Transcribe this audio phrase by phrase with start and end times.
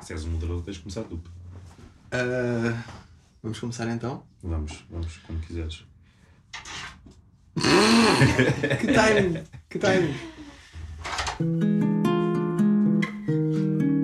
[0.00, 1.14] Se és um moderador, tens de começar tu.
[1.14, 2.76] Uh,
[3.42, 4.22] vamos começar então?
[4.42, 5.84] Vamos, vamos, como quiseres.
[8.80, 9.44] que timing!
[9.68, 10.14] Que timing!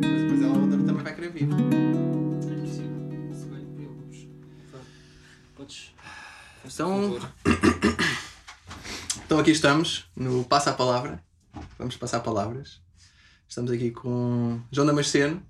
[0.00, 1.48] Mas depois ela outra também vai querer vir.
[5.56, 5.92] Podes.
[6.64, 7.18] Então,
[9.24, 11.22] então aqui estamos no Passa a Palavra.
[11.78, 12.80] Vamos passar palavras.
[13.48, 15.42] Estamos aqui com João Damasceno.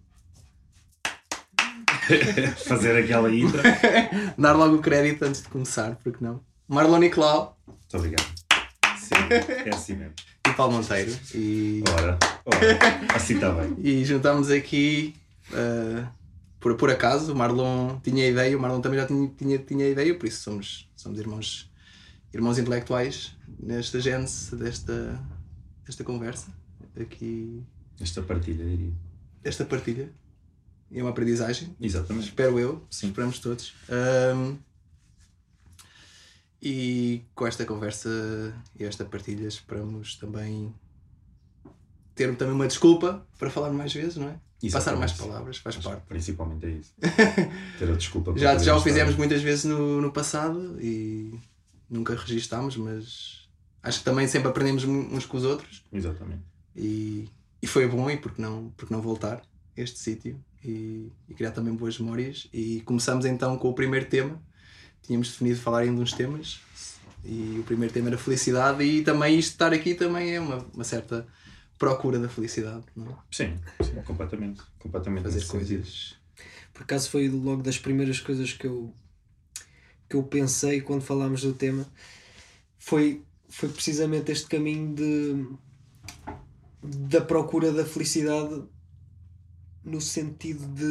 [2.66, 3.60] Fazer aquela intro.
[4.38, 6.40] Dar logo o crédito antes de começar, porque não?
[6.68, 8.24] Marlon Nicolau Muito obrigado.
[8.98, 9.14] Sim,
[9.66, 10.14] é assim mesmo.
[10.48, 11.12] e Paulo Monteiro.
[11.34, 12.60] E, Ora, ora,
[13.14, 13.74] assim está bem.
[13.78, 15.14] e juntamos aqui
[15.52, 16.06] uh,
[16.60, 17.32] por, por acaso.
[17.32, 20.88] O Marlon tinha ideia, o Marlon também já tinha, tinha, tinha ideia, por isso somos,
[20.94, 21.70] somos irmãos,
[22.32, 25.20] irmãos intelectuais nesta gênese desta,
[25.84, 26.48] desta conversa.
[27.00, 27.62] Aqui,
[28.00, 28.92] Esta partilha, diria.
[29.42, 30.12] esta partilha.
[30.90, 32.28] E é uma aprendizagem, Exatamente.
[32.28, 33.08] espero eu, Sim.
[33.08, 33.74] esperamos todos.
[33.88, 34.56] Um,
[36.62, 38.10] e com esta conversa
[38.78, 40.74] e esta partilha esperamos também
[42.14, 44.38] ter também uma desculpa para falar mais vezes, não é?
[44.70, 45.32] Passar mais Exatamente.
[45.32, 46.02] palavras, faz Mas parte.
[46.06, 46.92] Principalmente é isso.
[47.78, 51.38] Ter a desculpa para Já, já o fizemos muitas vezes no, no passado e
[51.88, 53.48] nunca registámos, mas
[53.82, 56.42] acho que também sempre aprendemos uns com os outros Exatamente.
[56.76, 57.26] e,
[57.62, 61.50] e foi bom e porque não, porque não voltar a este sítio e, e criar
[61.50, 62.48] também boas memórias.
[62.52, 64.40] E começamos então com o primeiro tema.
[65.02, 66.60] Tínhamos definido falar em uns temas.
[67.24, 68.82] E o primeiro tema era felicidade.
[68.82, 71.26] E também isto de estar aqui também é uma, uma certa
[71.78, 73.14] procura da felicidade não é?
[73.30, 74.60] Sim, sim, completamente.
[74.78, 76.14] Completamente fazer coisas.
[76.74, 78.94] Por acaso foi logo das primeiras coisas que eu
[80.08, 81.86] que eu pensei quando falámos do tema.
[82.76, 85.46] Foi, foi precisamente este caminho de
[86.82, 88.62] da procura da felicidade
[89.84, 90.84] no sentido de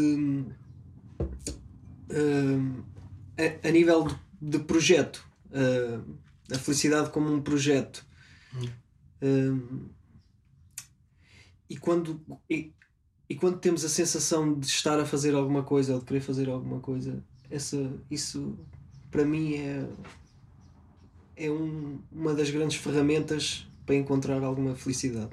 [2.11, 2.83] hum,
[3.37, 6.15] a, a nível de, de projeto hum,
[6.51, 8.05] a felicidade como um projeto
[9.21, 9.89] Hum,
[11.69, 12.73] e quando e,
[13.29, 16.49] e quando temos a sensação de estar a fazer alguma coisa ou de querer fazer
[16.49, 17.77] alguma coisa, essa,
[18.09, 18.57] isso
[19.11, 19.87] para mim é,
[21.35, 25.31] é um- uma das grandes ferramentas para encontrar alguma felicidade,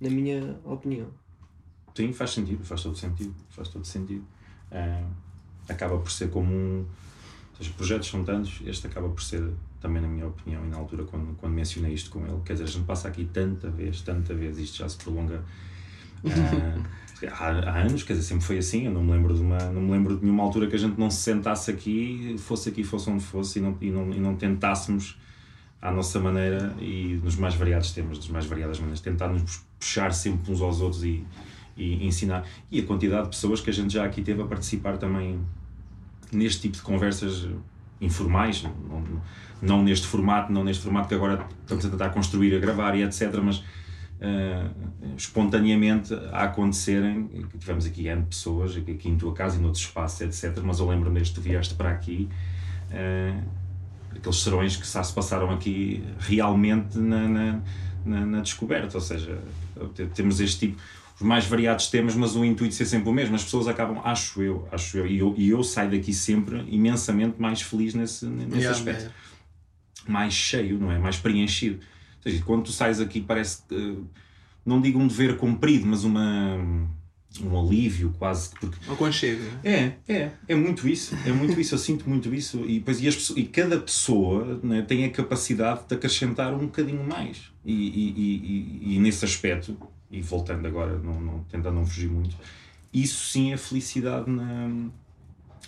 [0.00, 1.12] na minha opinião.
[1.96, 4.22] Sim, faz sentido, faz todo sentido, faz todo sentido.
[4.70, 5.02] Ah,
[5.66, 6.84] acaba por ser como um.
[7.58, 9.42] Os projetos são tantos, este acaba por ser,
[9.80, 12.64] também na minha opinião, e na altura quando, quando mencionei isto com ele, quer dizer,
[12.64, 15.42] a gente passa aqui tanta vez, tanta vez, isto já se prolonga
[16.26, 16.84] ah,
[17.32, 19.80] há, há anos, quer dizer, sempre foi assim, eu não me lembro de uma, não
[19.80, 23.08] me lembro de nenhuma altura que a gente não se sentasse aqui, fosse aqui, fosse
[23.08, 25.18] onde fosse, e não, e não, e não tentássemos
[25.80, 30.12] à nossa maneira e nos mais variados temas, das mais variadas maneiras, tentar nos puxar
[30.12, 31.24] sempre uns aos outros e,
[31.76, 32.44] e ensinar.
[32.70, 35.38] E a quantidade de pessoas que a gente já aqui teve a participar também
[36.32, 37.46] neste tipo de conversas
[38.00, 39.02] informais, não,
[39.62, 43.02] não neste formato, não neste formato que agora estamos a tentar construir, a gravar e
[43.02, 43.62] etc, mas
[44.20, 44.66] eh,
[45.16, 47.28] espontaneamente a acontecerem,
[47.58, 51.14] tivemos aqui N pessoas, aqui, em tua casa e noutros espaços, etc, mas eu lembro-me
[51.16, 52.28] desde que tu vieste para aqui,
[52.90, 53.38] eh,
[54.14, 57.60] aqueles serões que se passaram aqui realmente na, na,
[58.04, 59.38] na, na descoberta, ou seja,
[59.94, 60.82] te- temos este tipo,
[61.16, 64.42] os mais variados temas, mas o intuito ser sempre o mesmo, as pessoas acabam, acho
[64.42, 68.56] eu, acho eu, e eu, e eu saio daqui sempre imensamente mais feliz nesse, nesse
[68.58, 69.14] Yeah, aspecto yeah.
[70.06, 70.98] mais cheio, não é?
[70.98, 71.76] Mais preenchido.
[72.16, 73.96] Ou seja, quando tu sais aqui parece, eh,
[74.64, 76.56] não digo um dever cumprido, mas uma,
[77.40, 79.72] um alívio quase, porque um aconchego é?
[79.72, 83.08] é, é, é muito isso, é muito isso, eu sinto muito isso e, depois, e,
[83.08, 88.10] as e cada pessoa né, tem a capacidade de acrescentar um bocadinho mais e, e,
[88.90, 89.76] e- e nesse aspecto,
[90.10, 92.36] e voltando agora, não, não, tentando não fugir muito,
[92.92, 94.68] isso sim é felicidade na,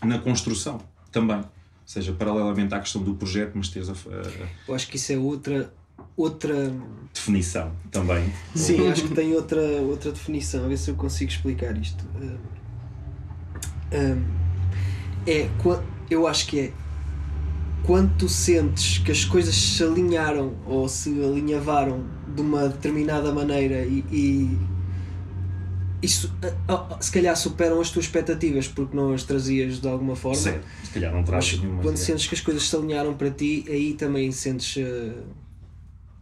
[0.04, 1.38] na construção também.
[1.38, 1.44] Ou
[1.84, 5.18] seja, paralelamente à questão do projeto, mas teres a, a- Eu acho que isso é
[5.18, 5.72] outra
[6.16, 6.70] outra
[7.14, 8.24] definição também.
[8.54, 12.04] Sim, acho que tem outra, outra definição, a ver se eu consigo explicar isto.
[12.16, 12.38] Hum,
[13.92, 14.24] hum,
[15.26, 15.50] é,
[16.10, 16.72] eu acho que é
[17.82, 23.84] quando tu sentes que as coisas se alinharam ou se alinhavaram de uma determinada maneira
[23.84, 24.58] e, e
[26.00, 26.32] isso
[26.68, 30.36] ah, ah, se calhar superam as tuas expectativas porque não as trazias de alguma forma.
[30.40, 31.82] Certo, se calhar não Mas trazes nenhuma.
[31.82, 32.06] quando ideia.
[32.06, 34.76] sentes que as coisas se alinharam para ti, aí também sentes.
[34.76, 35.12] eh,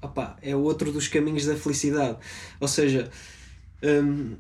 [0.01, 2.17] opá, é outro dos caminhos da felicidade.
[2.59, 3.11] Ou seja,
[3.83, 4.37] hum,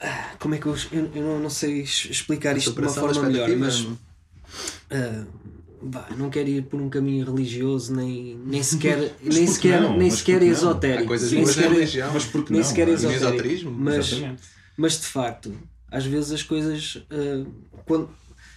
[0.00, 0.76] ah, como é que eu.
[0.92, 3.84] Eu, eu não, não sei explicar isto de uma da forma melhor, mas.
[4.92, 5.24] ah,
[5.82, 9.80] vá, não quero ir por um caminho religioso, nem, nem sequer, nem por que sequer,
[9.80, 9.96] não?
[9.96, 10.50] nem Mas sequer por que não?
[10.50, 11.08] Há esotérico.
[11.08, 12.10] coisas nem sequer, religião.
[12.12, 12.68] Mas porque nem não?
[12.68, 12.92] sequer é?
[12.92, 14.42] esoterismo, Mas, Exatamente.
[14.76, 15.54] mas de facto,
[15.90, 16.96] às vezes as coisas.
[16.96, 17.46] Uh,
[17.84, 18.10] quando,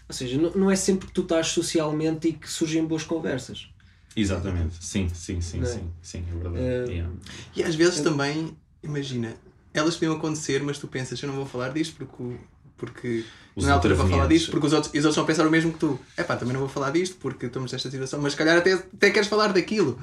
[0.07, 3.69] ou seja, não, não é sempre que tu estás socialmente e que surgem boas conversas.
[4.15, 5.65] Exatamente, sim, sim, sim, é?
[5.65, 6.55] sim, sim, é verdade.
[6.55, 7.13] Uh, yeah.
[7.55, 9.33] E às vezes também, imagina,
[9.73, 12.35] elas podiam acontecer, mas tu pensas, eu não vou falar disto porque,
[12.81, 13.23] porque
[13.55, 15.51] os não é altura para falar disto, porque os outros, os outros vão pensar o
[15.51, 15.99] mesmo que tu.
[16.17, 18.73] É pá, também não vou falar disto porque estamos nesta situação, mas se calhar até,
[18.73, 20.01] até queres falar daquilo.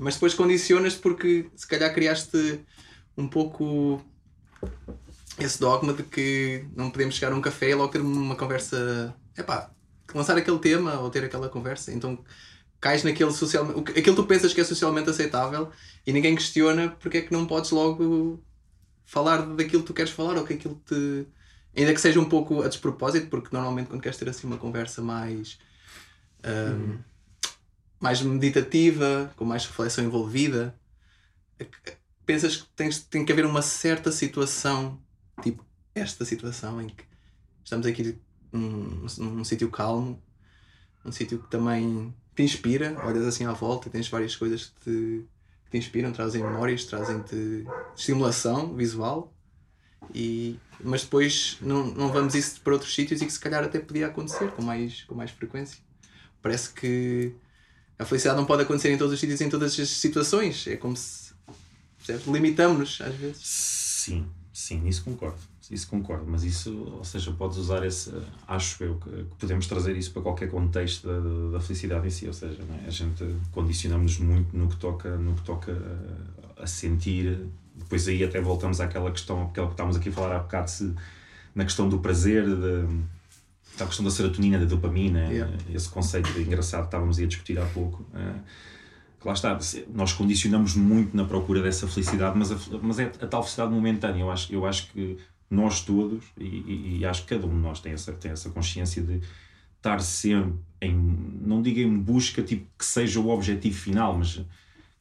[0.00, 2.60] Mas depois condicionas-te porque se calhar criaste
[3.16, 4.04] um pouco
[5.38, 9.14] esse dogma de que não podemos chegar a um café e logo ter uma conversa.
[9.36, 9.70] É pá,
[10.12, 11.92] lançar aquele tema ou ter aquela conversa.
[11.92, 12.18] Então
[12.80, 13.92] cais naquele socialmente.
[13.92, 15.70] Aquilo que tu pensas que é socialmente aceitável
[16.04, 18.42] e ninguém questiona porque é que não podes logo
[19.08, 21.26] falar daquilo que tu queres falar ou que aquilo te.
[21.78, 25.00] Ainda que seja um pouco a despropósito, porque normalmente quando queres ter assim uma conversa
[25.00, 25.58] mais.
[26.44, 26.98] Um, uhum.
[28.00, 30.74] mais meditativa, com mais reflexão envolvida,
[32.24, 35.00] pensas que tens, tem que haver uma certa situação,
[35.42, 35.64] tipo
[35.94, 37.04] esta situação em que
[37.64, 38.18] estamos aqui
[38.52, 40.22] num, num sítio calmo,
[41.04, 44.80] um sítio que também te inspira, olhas assim à volta e tens várias coisas que
[44.80, 45.28] te,
[45.64, 47.66] que te inspiram, trazem memórias, trazem-te
[47.96, 49.32] estimulação visual,
[50.14, 53.78] e, mas depois não, não vamos isso para outros sítios e que se calhar até
[53.78, 55.78] podia acontecer com mais, com mais frequência.
[56.40, 57.32] Parece que
[57.98, 60.66] a felicidade não pode acontecer em todos os sítios, em todas as situações.
[60.66, 61.34] É como se
[62.26, 63.46] limitamos-nos às vezes.
[63.46, 65.38] Sim, sim, isso concordo.
[65.70, 68.10] Isso concordo, mas isso, ou seja, podes usar esse,
[68.46, 72.26] acho eu, que, que podemos trazer isso para qualquer contexto da, da felicidade em si,
[72.26, 72.86] ou seja, é?
[72.86, 73.22] a gente
[73.52, 75.76] condicionamos-nos muito no que toca, no que toca
[76.56, 77.46] a, sentir,
[77.78, 80.94] depois aí até voltamos àquela questão, aquela que estávamos aqui a falar há bocado, se,
[81.54, 82.44] na questão do prazer,
[83.78, 85.56] da questão da serotonina, da dopamina, yeah.
[85.72, 88.02] esse conceito engraçado que estávamos a discutir há pouco.
[88.12, 88.40] Uh,
[89.24, 89.58] lá está,
[89.92, 94.22] nós condicionamos muito na procura dessa felicidade, mas, a, mas é a tal felicidade momentânea.
[94.22, 95.16] Eu acho, eu acho que
[95.50, 98.50] nós todos, e, e, e, acho que cada um de nós tem essa, tem essa
[98.50, 99.20] consciência de
[99.76, 100.94] estar sempre em,
[101.40, 104.40] não digo em busca tipo, que seja o objetivo final, mas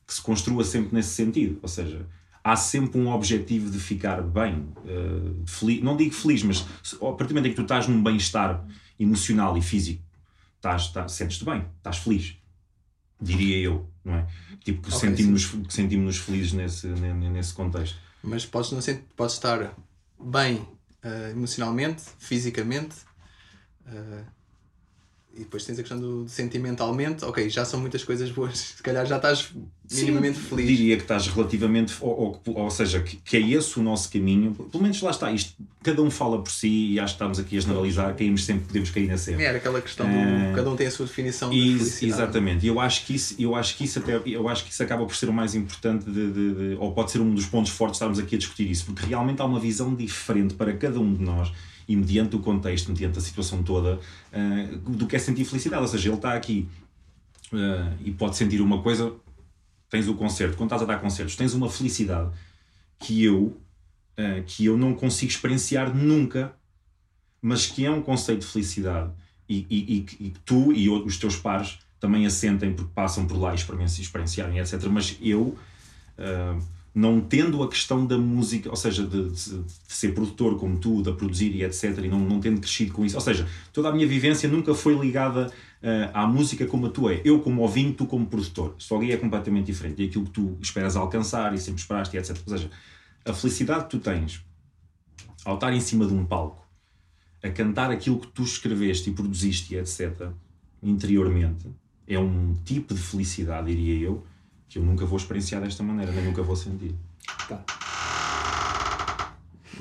[0.06, 1.60] que se construa sempre nesse sentido.
[1.62, 2.06] Ou seja,
[2.48, 7.28] há sempre um objetivo de ficar bem, uh, feliz, não digo feliz, mas a partir
[7.28, 8.66] do momento em que tu estás num bem-estar
[8.98, 10.02] emocional e físico,
[10.56, 12.38] estás, estás, sentes-te bem, estás feliz,
[13.20, 14.28] diria eu, não é?
[14.64, 17.98] Tipo, que okay, sentimos-nos sentimos felizes nesse, nesse contexto.
[18.24, 19.74] Mas podes, não ser, podes estar
[20.18, 22.96] bem uh, emocionalmente, fisicamente.
[23.86, 24.24] Uh,
[25.38, 29.06] e depois tens a questão do sentimentalmente, ok, já são muitas coisas boas, se calhar
[29.06, 29.52] já estás
[29.92, 30.68] minimamente Sim, feliz.
[30.68, 34.54] Diria que estás relativamente, ou, ou, ou seja, que, que, é esse o nosso caminho,
[34.54, 35.54] pelo menos lá está, isto,
[35.84, 38.90] cada um fala por si e acho que estamos aqui a generalizar, caímos sempre, podemos
[38.90, 39.42] cair nessa erro.
[39.42, 42.22] É, era aquela questão do uh, cada um tem a sua definição de felicidade.
[42.22, 44.82] Exatamente, e eu acho que isso, eu acho que isso até, eu acho que isso
[44.82, 47.72] acaba por ser o mais importante de, de, de, ou pode ser um dos pontos
[47.72, 51.14] fortes estarmos aqui a discutir isso, porque realmente há uma visão diferente para cada um
[51.14, 51.52] de nós
[51.88, 53.96] e mediante o contexto, mediante a situação toda,
[54.34, 55.82] uh, do que é sentir felicidade.
[55.82, 56.68] Ou seja, ele está aqui
[57.54, 59.14] uh, e pode sentir uma coisa,
[59.90, 62.32] tens o concerto, quando estás a dar concertos, tens uma felicidade
[63.00, 63.58] que eu,
[64.18, 66.54] uh, que eu não consigo experienciar nunca,
[67.42, 69.12] mas que é um conceito de felicidade
[69.48, 73.54] e, e, e, e tu e os teus pares também assentem porque passam por lá
[73.54, 74.84] e experienciarem, etc.
[74.86, 75.58] Mas eu.
[76.18, 81.04] Uh, não tendo a questão da música, ou seja, de, de, ser produtor como tu,
[81.04, 83.92] de produzir e etc., e não, não tendo crescido com isso, ou seja, toda a
[83.92, 87.22] minha vivência nunca foi ligada uh, à música como a tua é.
[87.24, 88.74] Eu como ouvinte, tu como produtor.
[88.80, 90.02] Só ali é completamente diferente.
[90.02, 92.36] E aquilo que tu esperas alcançar e sempre esperaste e etc.
[92.48, 92.72] Ou seja,
[93.24, 94.44] a felicidade que tu tens
[95.46, 96.68] ao estar em cima de um palco,
[97.44, 100.30] a cantar aquilo que tu escreveste e produziste e etc.,
[100.82, 101.68] interiormente,
[102.08, 104.26] é um tipo de felicidade, diria eu,
[104.70, 106.94] que eu nunca vou experienciar desta maneira, nem nunca vou sentir.
[107.48, 107.64] Tá.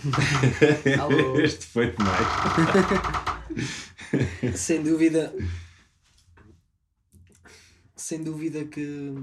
[1.42, 2.26] este foi demais.
[4.54, 5.34] sem dúvida.
[7.96, 9.14] Sem dúvida que.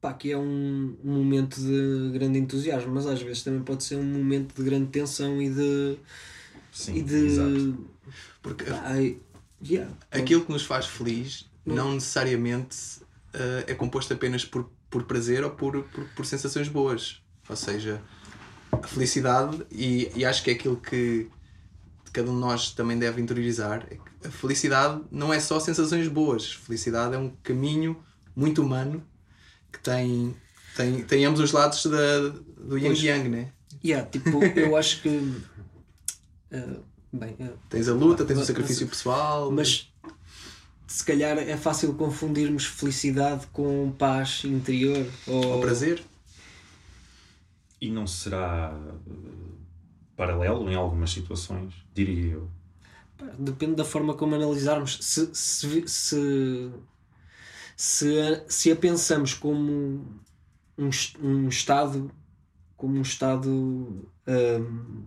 [0.00, 3.96] Pá, que é um, um momento de grande entusiasmo, mas às vezes também pode ser
[3.96, 5.98] um momento de grande tensão e de.
[6.70, 7.16] Sim, e de.
[7.16, 7.90] Exato.
[8.40, 8.92] Porque pá,
[9.64, 12.76] yeah, aquilo que nos faz feliz não, não necessariamente
[13.36, 17.22] uh, é composto apenas por, por prazer ou por, por, por, sensações boas.
[17.48, 18.02] Ou seja,
[18.72, 21.28] a felicidade, e, e acho que é aquilo que
[22.12, 26.08] cada um de nós também deve interiorizar, é que a felicidade não é só sensações
[26.08, 26.52] boas.
[26.52, 28.02] Felicidade é um caminho
[28.34, 29.06] muito humano
[29.70, 30.34] que tem,
[30.74, 32.28] tem, tem ambos os lados da,
[32.58, 33.52] do yin yang, né?
[33.84, 35.08] Yeah, tipo, eu acho que.
[35.08, 39.50] Uh, bem, uh, tens a luta, tens o sacrifício pessoal.
[39.52, 39.92] Mas
[40.86, 46.02] se calhar é fácil confundirmos felicidade com paz interior ou, ou prazer.
[47.80, 48.78] E não será.
[50.16, 52.50] paralelo em algumas situações, diria eu.
[53.38, 54.98] Depende da forma como analisarmos.
[55.00, 56.70] Se, se, se,
[57.76, 60.06] se, a, se a pensamos como
[60.78, 60.90] um,
[61.20, 62.10] um estado,
[62.76, 63.50] como um estado.
[64.26, 65.04] Um,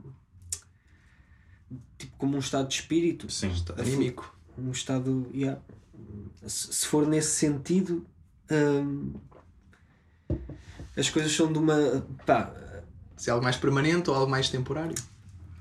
[1.98, 3.52] tipo, como um estado de espírito, Sim.
[3.78, 4.39] Anímico.
[4.68, 5.28] Um estado.
[5.34, 5.60] Yeah,
[6.46, 8.06] se, for nesse sentido,
[8.52, 9.14] hum,
[10.98, 12.06] as coisas são de uma.
[12.26, 12.54] Pá,
[13.16, 14.96] Se é algo mais permanente ou algo mais temporário.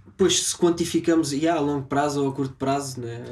[0.07, 3.25] depois se quantificamos yeah, a longo prazo ou a curto prazo, né?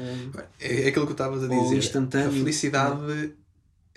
[0.59, 1.77] É, é aquilo que eu estavas a dizer.
[1.77, 2.29] instantâneo.
[2.29, 3.33] A felicidade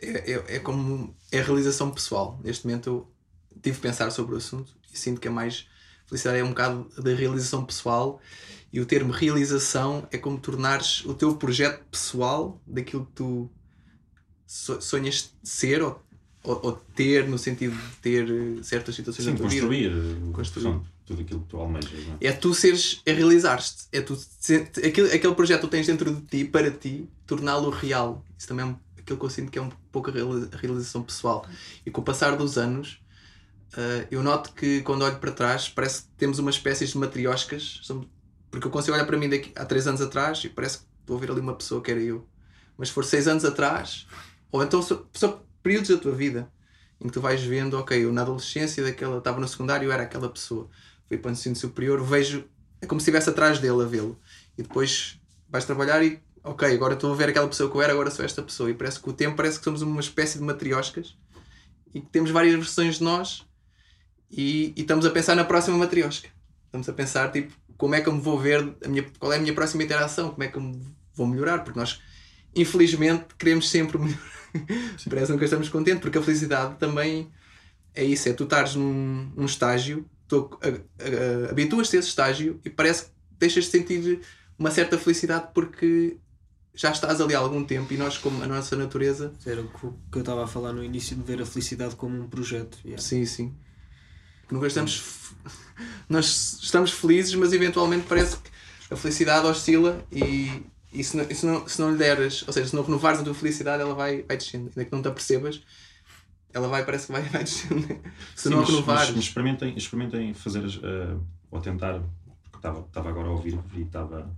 [0.00, 2.40] é, é, é como é a realização pessoal.
[2.42, 5.66] Neste momento eu tive de pensar sobre o assunto e sinto que é mais.
[6.10, 8.20] Felicidade é um bocado da realização pessoal
[8.72, 13.48] e o termo realização é como tornares o teu projeto pessoal daquilo que tu
[14.46, 16.02] so- sonhas ser ou,
[16.42, 19.60] ou, ou ter, no sentido de ter eh, certas situações Sim, na tua vida.
[19.62, 20.80] construir, uh, Construir.
[21.06, 21.92] tudo aquilo que tu almejas.
[22.20, 22.26] É?
[22.26, 23.84] É tu seres, é realizares-te.
[23.92, 24.18] É tu,
[24.84, 28.24] aquele, aquele projeto que tu tens dentro de ti, para ti, torná-lo real.
[28.36, 31.46] Isso também é aquilo que eu sinto que é um pouco a realização pessoal.
[31.86, 32.98] E com o passar dos anos,
[33.76, 37.80] ah, eu noto que quando olho para trás, parece que temos uma espécie de matrioscas.
[37.84, 38.08] São-
[38.50, 41.16] Porque eu consigo olhar para mim daqui, há três anos atrás e parece que estou
[41.16, 42.26] a ver ali uma pessoa que era eu.
[42.76, 44.06] Mas se for seis anos atrás,
[44.50, 46.50] ou então só períodos da tua vida
[47.00, 50.28] em que tu vais vendo, ok, eu na adolescência daquela, estava no secundário, era aquela
[50.28, 50.68] pessoa.
[51.08, 52.44] Fui para o ensino superior, vejo,
[52.80, 54.18] é como se estivesse atrás dele a vê-lo.
[54.58, 57.92] E depois vais trabalhar e, ok, agora estou a ver aquela pessoa que eu era,
[57.92, 58.70] agora sou esta pessoa.
[58.70, 61.16] E parece que o tempo parece que somos uma espécie de matrioscas
[61.94, 63.46] e que temos várias versões de nós
[64.30, 66.28] e, e estamos a pensar na próxima matriosca.
[66.66, 69.36] Estamos a pensar, tipo, como é que eu me vou ver, a minha, qual é
[69.36, 70.80] a minha próxima interação, como é que eu me
[71.14, 72.00] vou melhorar, porque nós,
[72.54, 74.20] infelizmente, queremos sempre melhorar.
[75.08, 77.30] Parece que estamos contentes, porque a felicidade também
[77.94, 82.70] é isso, é tu estares num, num estágio, a- a- habituas-te a esse estágio e
[82.70, 84.20] parece que deixas de sentir
[84.58, 86.16] uma certa felicidade porque
[86.74, 89.88] já estás ali há algum tempo e nós, como a nossa natureza, Era o que
[90.12, 92.78] que eu estava a falar no início de ver a felicidade como um projeto.
[92.84, 93.02] yeah.
[93.02, 93.54] sim, sim.
[94.50, 95.02] Nunca estamos.
[96.08, 98.50] Nós estamos felizes, mas eventualmente parece que
[98.92, 102.52] a felicidade oscila e, e se, não, e se, não, se não lhe deres, ou
[102.52, 104.66] seja, se não renovares a tua felicidade, ela vai, vai descendo.
[104.68, 105.60] Ainda que não te apercebas,
[106.52, 107.86] ela vai, parece que vai, vai descendo.
[108.34, 109.02] Se Sim, não mas, renovares.
[109.06, 111.16] mas- mas experimentem, experimentem fazer eh,
[111.50, 112.00] ou tentar,
[112.42, 114.28] porque estava, estava agora a ouvir e estava.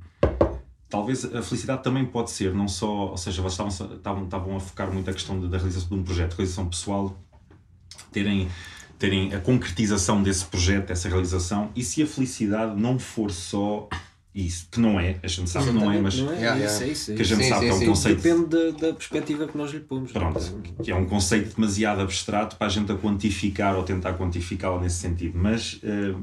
[0.91, 4.61] Talvez a felicidade também pode ser, não só, ou seja, vocês estavam, estavam, estavam a
[4.61, 7.19] focar muito a questão de- da realização de um projeto, realização pessoal,
[8.13, 8.51] terem,
[9.03, 13.89] terem a concretização desse projeto, dessa realização, e se a felicidade não for só
[14.33, 16.37] isso, que não é, a gente sabe que não é, mas Não é?
[16.37, 16.87] Yeah, É yeah.
[16.87, 17.87] é é que a gente Sim, sabe sim, que é um sim.
[17.87, 20.13] conceito Depende da, da perspectiva que nós lhe pomos.
[20.13, 24.81] Pronto, que é um conceito demasiado abstrato para a gente a quantificar ou tentar quantificá-lo
[24.81, 26.15] nesse sentido, mas eh,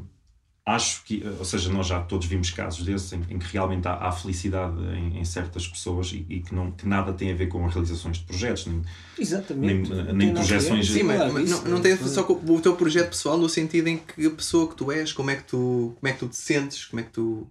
[0.65, 3.87] acho que, eh, ou seja, nós já todos vimos casos desses em, em que realmente
[3.87, 7.35] há, há felicidade em, em certas pessoas e, e que, não, que nada tem a
[7.35, 8.81] ver com as realizações de projetos, nem,
[9.17, 9.89] Exatamente.
[9.89, 12.33] Nem- Não nem projeções- Sim, mas, Claro, mas não, não tem a ver só com
[12.33, 15.35] o teu projeto pessoal no sentido em que a pessoa que tu és, como é
[15.35, 17.47] que tu, como é que tu te sentes, como é que tu,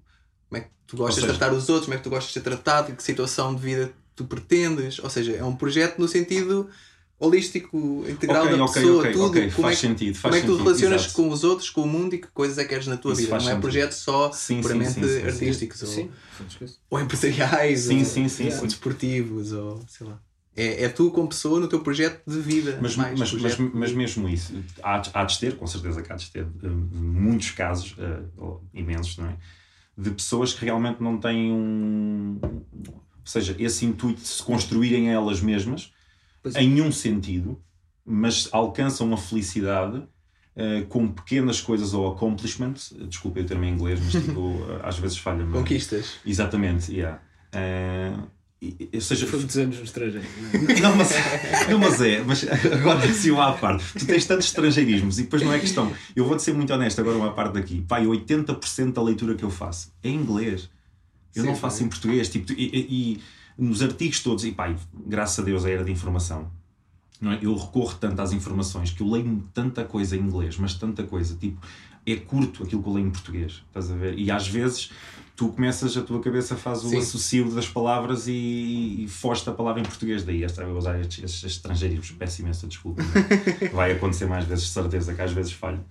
[0.48, 2.28] como é que tu gostas seja- de tratar os outros, como é que tu gostas
[2.28, 4.98] de ser tratado, que situação de vida tu pretendes.
[5.00, 6.68] Ou seja, é um projeto no sentido
[7.18, 9.32] holístico, integral Ok, da ok, pessoa, ok, tudo.
[9.32, 11.14] como, faz é que, sentido, faz como é que tu relacionas exato.
[11.14, 13.22] com os outros, com o mundo e que coisas é que queres na tua Isso
[13.22, 13.32] vida.
[13.32, 13.60] Não é sentido.
[13.60, 15.26] projetos só Sim, puramente sim, sim, sim.
[15.26, 16.10] artísticos ou, Sim.
[16.90, 18.66] ou empresariais Sim, ou, sim, sim, ou sim.
[18.66, 20.20] desportivos ou sei lá.
[20.56, 22.78] É, é tu como pessoa no teu projeto de vida.
[22.80, 26.02] Mas, mais mas, mas, projeto mas mesmo isso, há, de- há de ter, com certeza
[26.02, 28.22] que há de ter, eh, muitos casos, eh,
[28.74, 29.36] imensos, não é?
[29.96, 32.38] De pessoas que realmente não têm um.
[32.42, 35.92] Ou seja, esse intuito de se construírem elas mesmas,
[36.56, 36.62] é.
[36.62, 37.60] em um sentido,
[38.04, 40.02] mas alcançam a felicidade
[40.56, 42.94] eh, com pequenas coisas ou accomplishments.
[43.08, 45.44] Desculpa o termo em inglês, mas tipo, às vezes falha.
[45.44, 46.14] mas- Conquistas.
[46.26, 47.20] Exatamente, yeah.
[47.52, 48.12] Eh,
[48.60, 50.26] e- ou seja, Foi muitos anos no estrangeiro.
[50.82, 51.10] não, mas,
[51.70, 53.84] não, mas é, mas agora assim uma à parte.
[53.96, 55.92] Tu tens tantos estrangeirismos e depois não é questão.
[56.16, 57.82] Eu vou-te ser muito honesto agora uma parte daqui.
[57.86, 60.68] Pai, 80% da leitura que eu faço é em inglês.
[61.36, 61.84] Eu Sim, não faço sim.
[61.84, 62.28] em português.
[62.28, 63.20] Tipo, e- e
[63.58, 66.50] nos artigos todos, e pai, graças a Deus a era de informação.
[67.20, 67.38] Não é?
[67.42, 71.34] Eu recorro tanto às informações que eu leio tanta coisa em inglês, mas tanta coisa,
[71.36, 71.58] tipo,
[72.06, 74.16] é curto aquilo que eu leio em português, estás a ver?
[74.16, 74.90] E às vezes
[75.34, 76.98] tu começas, a tua cabeça faz o Sim.
[76.98, 80.22] associo das palavras e, e foste a palavra em português.
[80.24, 83.02] Daí esta vou usar estes, estes estrangeiros, peço imensa desculpa.
[83.74, 85.84] Vai acontecer mais vezes, de certeza que às vezes falho.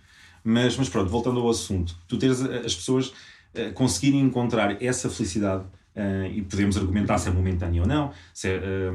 [0.43, 3.11] Mas, mas pronto, voltando ao assunto, tu teres a- as pessoas
[3.53, 5.65] eh, conseguirem encontrar essa felicidade
[5.97, 8.93] eh, e podemos argumentar se é momentânea ou não, se é, eh,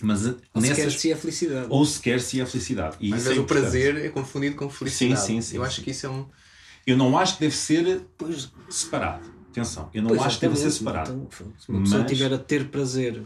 [0.00, 1.66] mas Ou sequer nessas, se é felicidade.
[1.70, 2.96] ou sequer se é felicidade.
[2.98, 5.20] E Às isso vezes é o prazer é confundido com felicidade.
[5.20, 5.68] sim, sim, Eu sim.
[5.68, 6.26] acho que isso é um,
[6.86, 9.32] Eu não acho que deve ser Pois, separado.
[9.50, 11.12] Atenção, eu não pois, acho que deve ser separado.
[11.12, 13.22] Então, se uma pessoa Mas- tiver a ter prazer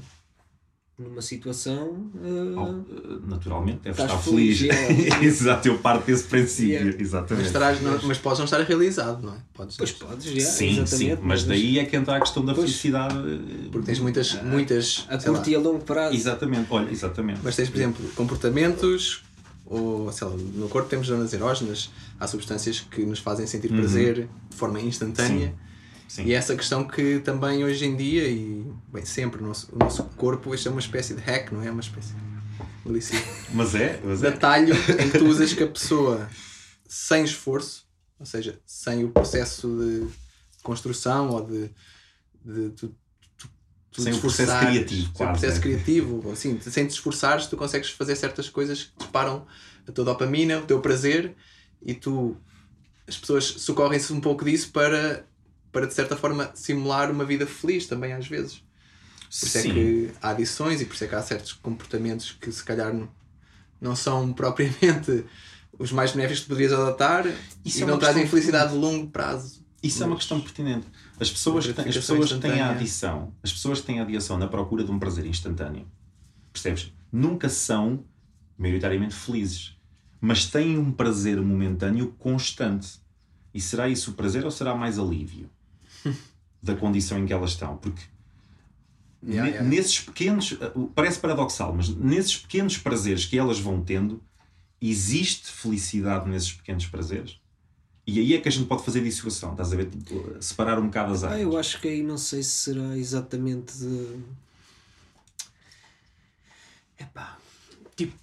[0.99, 4.59] numa situação, eh, eh, Naturalmente deve estar feliz.
[4.59, 5.23] feliz, é.
[5.25, 6.71] Exato, eu parto desse princípio.
[6.73, 6.93] Yeah.
[6.93, 7.47] Mas, Exatamente.
[7.47, 9.37] estarás, não- mas podes não estar realizado, não é?
[9.55, 12.69] Podes, pois podes, já, sim, sim, mas daí é que entra a questão da Pois.
[12.69, 13.15] felicidade.
[13.17, 14.43] eh, Porque tens muitas.
[14.43, 16.17] muitas a sei lá, curto e a longo prazo.
[16.17, 17.41] Exatamente, olha, exatamente.
[17.45, 19.23] Mas tens, por exemplo, comportamentos,
[19.65, 24.29] ou sei lá, no corpo temos zonas erógenas, há substâncias que nos fazem sentir prazer
[24.51, 25.49] de forma instantânea.
[25.49, 25.68] Sim.
[26.19, 29.79] E é essa questão que também hoje em dia, e bem, sempre, o nosso, o
[29.79, 31.67] nosso corpo, isto é uma espécie de hack, não é?
[31.67, 32.39] É uma espécie de.
[33.53, 34.29] Mas é, mas é.
[34.29, 36.29] atalho em que tu usas que a pessoa,
[36.89, 37.87] sem esforço,
[38.19, 40.09] ou seja, sem o processo de
[40.63, 41.71] construção ou de.
[42.43, 42.95] de tu,
[43.37, 43.51] tu,
[43.91, 45.61] tu Sem o processo criativo, sem o processo é.
[45.61, 49.47] criativo, ou assim, sem te esforçares, tu consegues fazer certas coisas que disparam
[49.87, 51.35] a tua dopamina, o teu prazer
[51.83, 52.37] e tu.
[53.07, 55.25] As pessoas socorrem-se um pouco disso para,
[55.79, 58.65] para, de certa forma, simular uma vida feliz também, às vezes.
[59.29, 62.51] Por isso é que há adições e por isso é que há certos comportamentos que
[62.51, 63.09] se calhar não,
[63.81, 65.25] não são propriamente
[65.79, 67.25] os mais benéficos que poderias adotar
[67.65, 69.65] Isso e é não trazem felicidade de longo prazo.
[69.81, 70.89] Isso é uma questão pertinente.
[71.21, 74.03] As pessoas, que têm, as pessoas que têm a adição, as pessoas que têm a
[74.03, 75.87] adição na procura de um prazer instantâneo,
[76.53, 76.93] percebes?
[77.13, 78.05] Nunca são
[78.59, 79.77] maioritariamente felizes,
[80.21, 82.99] mas têm um prazer momentâneo constante.
[83.55, 85.49] E será isso o prazer ou será mais alívio
[86.63, 87.77] da condição em que elas estão?
[87.77, 88.03] Porque
[89.21, 89.69] Yeah, yeah.
[89.69, 94.23] nesses pequenos, uh, parece paradoxal, mas nesses pequenos prazeres que elas vão tendo,
[94.81, 97.37] existe felicidade nesses pequenos prazeres?
[98.07, 99.91] E aí é que a gente pode fazer dissociação, estás a ver?
[99.91, 101.43] Tipo, separar um bocado as Ah, áreas.
[101.43, 104.21] eu acho que aí não sei se será exatamente de.
[106.99, 107.39] Epá,
[107.97, 108.15] tipo.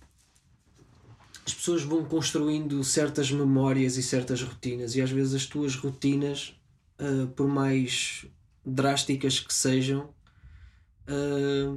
[1.45, 6.54] As pessoas vão construindo certas memórias e certas rotinas, e às vezes as tuas rotinas,
[6.99, 8.25] ah, por mais
[8.65, 10.13] drásticas que sejam,
[11.07, 11.75] ah,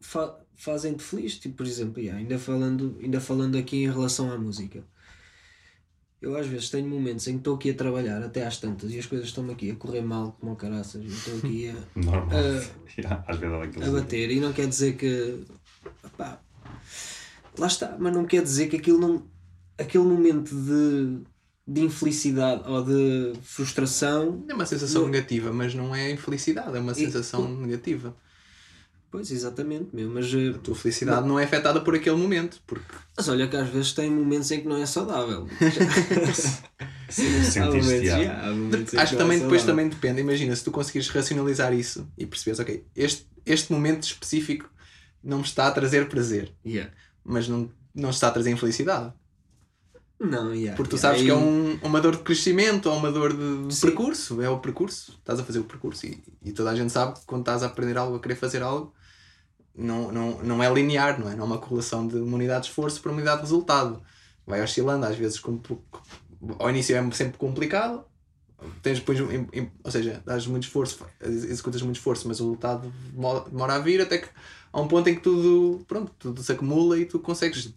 [0.00, 1.38] fa- fazem-te feliz.
[1.38, 4.84] Tipo, por exemplo, yeah, ainda, falando, ainda falando aqui em relação à música.
[6.20, 8.98] Eu às vezes tenho momentos em que estou aqui a trabalhar até às tantas e
[8.98, 11.74] as coisas estão-me aqui a correr mal como o caraças e estou aqui a,
[12.88, 15.44] vezes há daqueles a bater e não quer dizer que
[16.02, 16.40] opá,
[17.58, 19.26] lá está, mas não quer dizer que aquilo não
[19.76, 21.24] aquele momento de,
[21.66, 25.08] de infelicidade ou de frustração É uma sensação Não.
[25.10, 28.14] negativa, mas não é infelicidade, é uma E- sensação negativa.
[29.10, 32.92] pois exatamente meu, mas, eh, A tua felicidade não é afetada por aquele momento, porque
[33.16, 35.46] mas olha que às vezes tem momentos em que não é saudável
[37.08, 38.50] Sim, Há sentiste, momentos, yeah.
[38.52, 39.66] momentos acho que não é também depois saudável.
[39.66, 40.20] também depende.
[40.20, 44.68] Imagina, se tu conseguires racionalizar isso e perceberes, ok, este, este momento específico
[45.22, 46.92] não me está a trazer prazer, Yeah.
[47.24, 49.12] mas não, não está a trazer infelicidade.
[50.24, 53.32] Não, yeah, Porque tu sabes que é um, uma dor de crescimento ou uma dor
[53.32, 54.40] de, percurso.
[54.42, 55.12] É o percurso.
[55.12, 56.06] Estás a fazer o percurso.
[56.06, 58.62] E, e toda a gente sabe que quando estás a aprender algo, a querer fazer
[58.62, 58.92] algo,
[59.76, 61.34] não, não, não é linear, não é?
[61.34, 64.02] Não é uma correlação de uma unidade de esforço para uma unidade de resultado.
[64.46, 65.40] Vai oscilando, às vezes,
[66.58, 68.04] ao início é sempre complicado.
[68.82, 73.74] Tens depois, ou seja, dás muito esforço, executas muito esforço, mas o resultado demora demora
[73.74, 74.28] a vir até que
[74.72, 77.74] há um ponto em que tudo, pronto, tudo se acumula e tu consegues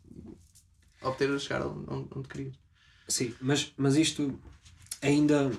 [1.01, 2.55] obter chegar onde, querias.
[3.07, 4.37] Sim, mas, mas isto
[5.01, 5.51] ainda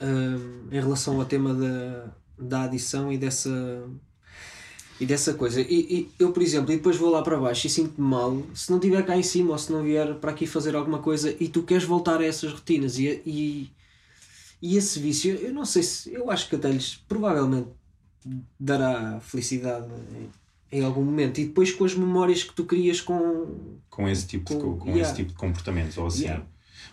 [0.00, 3.88] hum, em relação ao tema da, da adição e dessa
[4.98, 5.60] e dessa coisa.
[5.60, 8.70] E, e eu, por exemplo, e depois vou lá para baixo e sinto-me mal se
[8.70, 11.48] não estiver cá em cima ou se não vier para aqui fazer alguma coisa e
[11.48, 13.70] tu queres voltar a essas rotinas e, e,
[14.62, 17.68] e esse vício, eu não sei se eu acho que até lhes provavelmente
[18.58, 19.86] dará felicidade
[20.72, 24.52] em, algum momento e depois com as memórias que tu crias com com esse tipo
[24.54, 25.02] de, Com- com yeah.
[25.02, 26.24] esse tipo de comportamentos ou assim.
[26.24, 26.44] Yeah.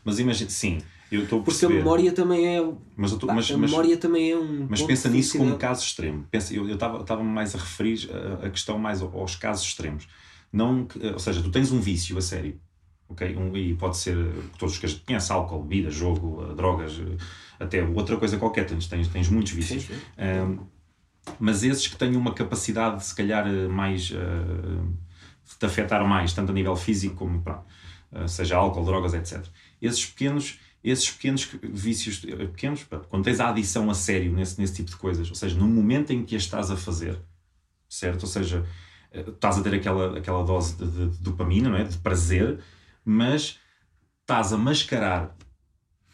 [0.06, 0.78] Mas imagina, sim,
[1.12, 1.84] eu estou a porque a perceber.
[1.84, 4.68] memória também é mas, eu tô- mas, a mas- memória também é um.
[4.70, 6.26] mas ponto pensa nisso como um caso extremo.
[6.32, 8.10] Pensa, eu estava mais a referir
[8.42, 10.08] a, a questão mais ao- aos casos extremos.
[10.52, 12.58] Não, que- ou seja, tu tens um vício a sério.
[13.10, 13.36] ok?
[13.36, 17.18] Um, e pode ser eh, todos os que conhece, álcool, bebida, jogo, eh, drogas, eh,
[17.60, 19.84] até outra coisa qualquer, tens, tens, tens muitos vícios.
[19.84, 20.02] Sim, sim.
[20.18, 20.60] Um,
[21.40, 24.94] mas esses que têm uma capacidade, se calhar, eh, mais uh,
[25.60, 29.46] de afetar mais, tanto a nível físico como, uh, seja álcool, drogas, etc.
[29.82, 34.74] Esses pequenos, esses pequenos vícios, eh, pequenos, quando tens a adição a sério nesse, nesse
[34.76, 37.20] tipo de coisas, ou seja, no momento em que a estás a fazer,
[37.90, 38.24] certo?
[38.24, 38.66] Ou seja,
[39.12, 41.84] eh, estás a ter aquela, aquela dose de, de- de dopamina, não é?
[41.84, 42.60] De prazer,
[43.06, 43.60] mas
[44.22, 45.36] estás a mascarar,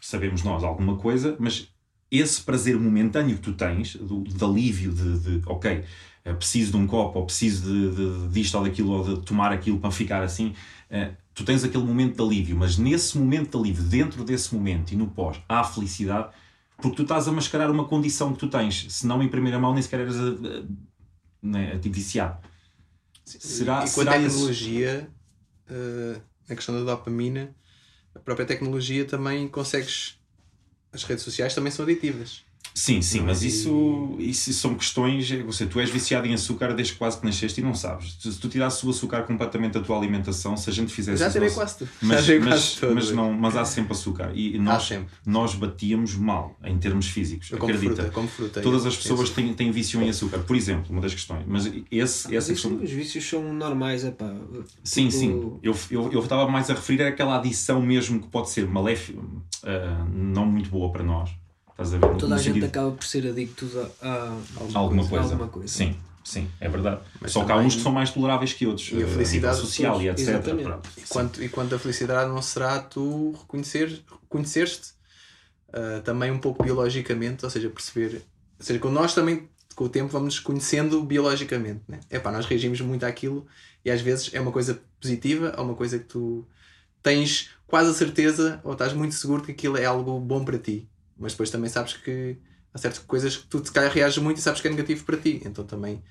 [0.00, 1.72] sabemos nós, alguma coisa, mas
[2.10, 5.84] esse prazer momentâneo que tu tens, do, de alívio, de, de ok,
[6.26, 9.52] uh, preciso de um copo, ou preciso de, de, disto ou daquilo, ou de tomar
[9.52, 10.54] aquilo para ficar assim.
[10.90, 14.92] Uh, tu tens aquele momento de alívio, mas nesse momento de alívio, dentro desse momento
[14.92, 16.30] e no pós, há felicidade,
[16.76, 19.72] porque tu estás a mascarar uma condição que tu tens, se não em primeira mão
[19.72, 20.62] nem sequer eras a, a,
[21.42, 22.38] né, a, viciado.
[23.24, 25.10] Será, e com será a tecnologia,
[25.70, 27.54] uh, a questão da dopamina,
[28.14, 30.19] a própria tecnologia também consegues.
[30.92, 32.44] As redes sociais também são aditivas.
[32.80, 35.30] Sim, sim, mas isso, isso são questões.
[35.30, 38.16] Você, tu és viciado em açúcar desde quase que nasceste e não sabes.
[38.20, 41.18] Se tu tirasses o açúcar completamente da tua alimentação, se a gente fizesse.
[41.18, 41.90] Já tirei quase tudo.
[42.00, 44.32] Mas, mas, quase mas, não, mas há sempre açúcar.
[44.34, 45.08] E nós, sempre.
[45.26, 47.50] nós batíamos mal em termos físicos.
[47.50, 48.10] Eu acredita.
[48.10, 51.44] Fruta, fruta, Todas as pessoas têm, têm vício em açúcar, por exemplo, uma das questões.
[51.46, 52.76] Mas esse, ah, essa questão...
[52.76, 54.34] Os vícios são normais, é pá.
[54.82, 55.18] Sim, tipo...
[55.18, 55.58] sim.
[55.62, 60.08] Eu, eu, eu estava mais a referir àquela adição mesmo que pode ser maléfica, uh,
[60.14, 61.39] não muito boa para nós
[61.80, 62.16] Estás a ver?
[62.18, 63.66] Toda a gente acaba por ser adicto
[64.02, 64.36] a, a
[64.74, 65.24] alguma, coisa.
[65.24, 65.68] alguma, coisa.
[65.68, 67.00] Sim, sim, é verdade.
[67.18, 68.90] Mas Só que há uns que são mais toleráveis que outros.
[68.92, 70.28] E a felicidade a social e etc.
[70.98, 74.90] E quanto, e quanto a felicidade não será tu reconhecer, reconhecer-te
[75.70, 78.22] uh, também um pouco biologicamente, ou seja, perceber.
[78.58, 81.80] Ou seja, com nós também, com o tempo, vamos nos conhecendo biologicamente.
[81.88, 82.00] Né?
[82.10, 83.46] Epá, nós reagimos muito àquilo
[83.82, 86.46] e às vezes é uma coisa positiva ou uma coisa que tu
[87.02, 90.86] tens quase a certeza ou estás muito seguro que aquilo é algo bom para ti
[91.20, 92.38] mas depois também sabes que
[92.72, 95.18] há certas coisas que tu se calhar reages muito e sabes que é negativo para
[95.18, 95.40] ti.
[95.44, 96.02] Então também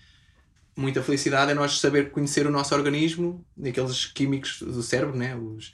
[0.78, 5.36] muita felicidade é nós saber conhecer o nosso organismo, aqueles químicos do cérebro, né?
[5.36, 5.74] os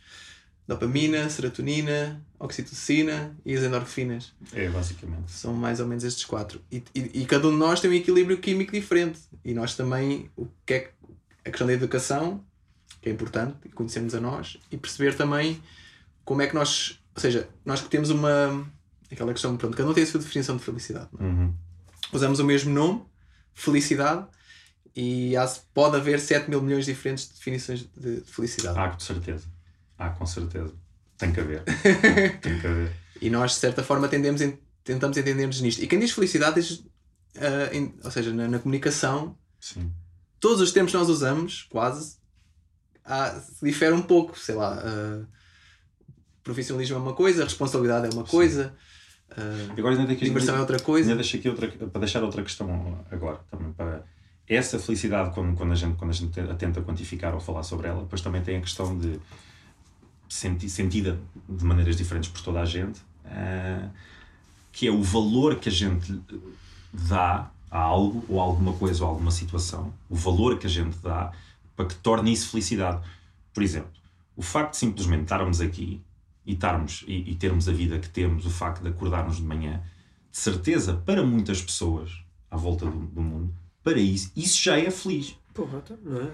[0.68, 4.34] dopamina, serotonina, oxitocina e as endorfinas.
[4.52, 5.32] É, basicamente.
[5.32, 6.60] São mais ou menos estes quatro.
[6.72, 9.20] E, e, e, cada um de nós tem um equilíbrio químico diferente.
[9.44, 10.92] E nós também, o que é
[11.44, 12.44] a questão da educação,
[13.00, 15.62] que é importante, conhecermos a nós e perceber também
[16.24, 18.68] como é que nós, ou seja, nós que temos uma
[19.12, 21.10] aquela questão, pronto, cada um tem a sua definição de felicidade.
[21.20, 21.24] É?
[21.24, 21.54] Uhum.
[22.12, 23.04] Usamos o mesmo nome,
[23.54, 24.26] felicidade,
[24.96, 28.80] e há, pode haver 7 mil milhões de diferentes definições de, de felicidade.
[28.80, 29.46] Há, com certeza.
[29.98, 30.74] Há, com certeza.
[31.18, 31.64] Tem que haver.
[32.42, 32.92] Tem que haver.
[33.22, 34.42] E nós, de certa forma, tendemos,
[34.84, 35.84] tentamos entender-nos nisto.
[35.84, 39.92] E quem diz felicidade, diz, uh, em, ou seja, na, na, comunicação, Sim.
[40.40, 42.18] todos os termos que nós usamos, quase,
[43.04, 44.38] há, difere um pouco.
[44.38, 45.28] Sei lá, uh,
[46.44, 48.32] profissionalismo é uma coisa, responsabilidade é uma Sim.
[48.32, 48.76] coisa.
[49.32, 51.10] Uh, agora ainda aqui, diversão é outra coisa.
[51.10, 54.04] Ainda deixo aqui outra, para deixar outra questão agora também para
[54.48, 58.02] essa felicidade quando, quando, a gente, quando a gente tenta quantificar ou falar sobre ela,
[58.02, 59.20] depois também tem a questão de
[60.30, 63.90] senti, sentida de maneiras diferentes por toda a gente, uh,
[64.72, 66.22] que é o valor que a gente
[66.94, 70.70] dá a algo ou a alguma coisa ou a alguma situação, o valor que a
[70.70, 71.32] gente dá
[71.76, 73.02] para que torne isso felicidade.
[73.54, 73.90] Por exemplo,
[74.36, 76.02] o facto de simplesmente estarmos aqui
[76.46, 79.82] e, estarmos, e, e, termos a vida que temos, o facto de acordarmos de manhã,
[80.32, 82.12] de certeza, para muitas pessoas
[82.50, 83.54] à volta do, do mundo,
[83.84, 85.38] para isso, isso já é feliz.
[85.54, 86.32] Porra, então, não é?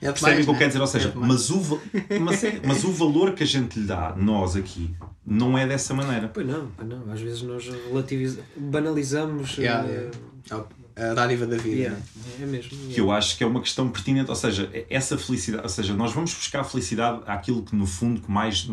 [0.00, 0.80] é Percebem o que eu quero dizer?
[0.80, 1.80] Ou seja, é mas, o,
[2.20, 5.92] mas, é, mas o valor que a gente lhe dá, nós aqui, não é dessa
[5.92, 6.28] maneira.
[6.28, 7.12] Pois não, pois não.
[7.12, 9.58] Às vezes nós relativizamos, banalizamos.
[9.58, 10.10] Yeah, uh,
[10.46, 11.76] yeah a dádiva da vida.
[11.76, 11.98] Yeah,
[12.40, 12.70] é mesmo.
[12.70, 16.12] Que eu acho que é uma questão pertinente, ou seja, essa felicidade, ou seja, nós
[16.12, 18.66] vamos buscar a felicidade àquilo que no fundo que mais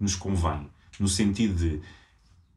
[0.00, 1.80] nos convém, no sentido de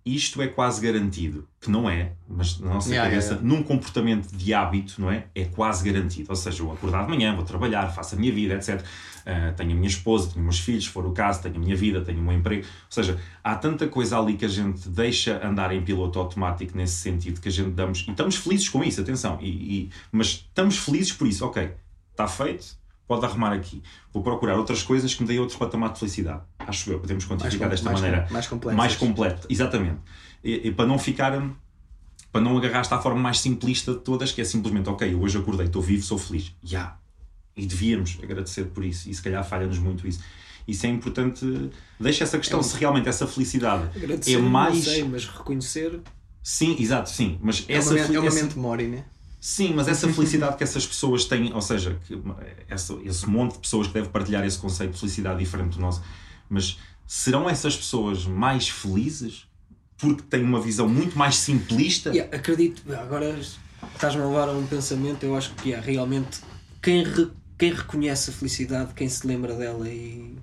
[0.05, 3.61] isto é quase garantido, que não é, mas na nossa yeah, cabeça, yeah, yeah.
[3.61, 5.25] num comportamento de hábito, não é?
[5.35, 6.27] É quase garantido.
[6.29, 8.83] Ou seja, eu acordar de manhã, vou trabalhar, faço a minha vida, etc.
[9.21, 11.75] Uh, tenho a minha esposa, tenho meus filhos, se for o caso, tenho a minha
[11.75, 12.65] vida, tenho o meu emprego.
[12.65, 16.95] Ou seja, há tanta coisa ali que a gente deixa andar em piloto automático nesse
[16.95, 18.05] sentido que a gente damos.
[18.07, 19.37] E estamos felizes com isso, atenção.
[19.41, 21.45] E, e mas estamos felizes por isso.
[21.45, 21.71] Ok,
[22.11, 22.77] está feito,
[23.07, 23.81] pode arrumar aqui.
[24.13, 26.41] Vou procurar outras coisas que me deem outro patamar de felicidade.
[26.59, 28.27] Acho eu, podemos quantificar mais, desta mais, maneira.
[28.31, 28.77] Mais completo.
[28.77, 29.99] Mais completo, exatamente.
[30.43, 31.41] E, e, para não ficar.
[32.31, 35.65] Para não agarrar-te à forma mais simplista de todas, que é simplesmente, ok, hoje acordei,
[35.65, 36.53] estou vivo, sou feliz.
[36.61, 36.79] Já.
[36.79, 36.99] Yeah.
[37.59, 39.09] E devíamos agradecer por isso.
[39.09, 40.21] E se calhar falha-nos muito isso.
[40.67, 41.71] Isso é importante.
[41.99, 42.63] Deixa essa questão, é um...
[42.63, 44.75] se realmente essa felicidade agradecer, é mais.
[44.75, 45.99] Não sei, mas reconhecer.
[46.43, 47.37] Sim, exato, sim.
[47.41, 49.03] Mas é essa uma, é uma mente mori, né?
[49.41, 52.21] Sim, mas essa felicidade que essas pessoas têm, ou seja, que
[52.67, 56.03] essa, esse monte de pessoas que deve partilhar esse conceito de felicidade diferente do nosso,
[56.49, 59.47] mas serão essas pessoas mais felizes
[59.97, 62.09] porque têm uma visão muito mais simplista?
[62.09, 63.37] Yeah, acredito, agora
[63.95, 66.39] estás-me a levar a um pensamento, eu acho que yeah, realmente
[66.81, 70.35] quem, re, quem reconhece a felicidade, quem se lembra dela e,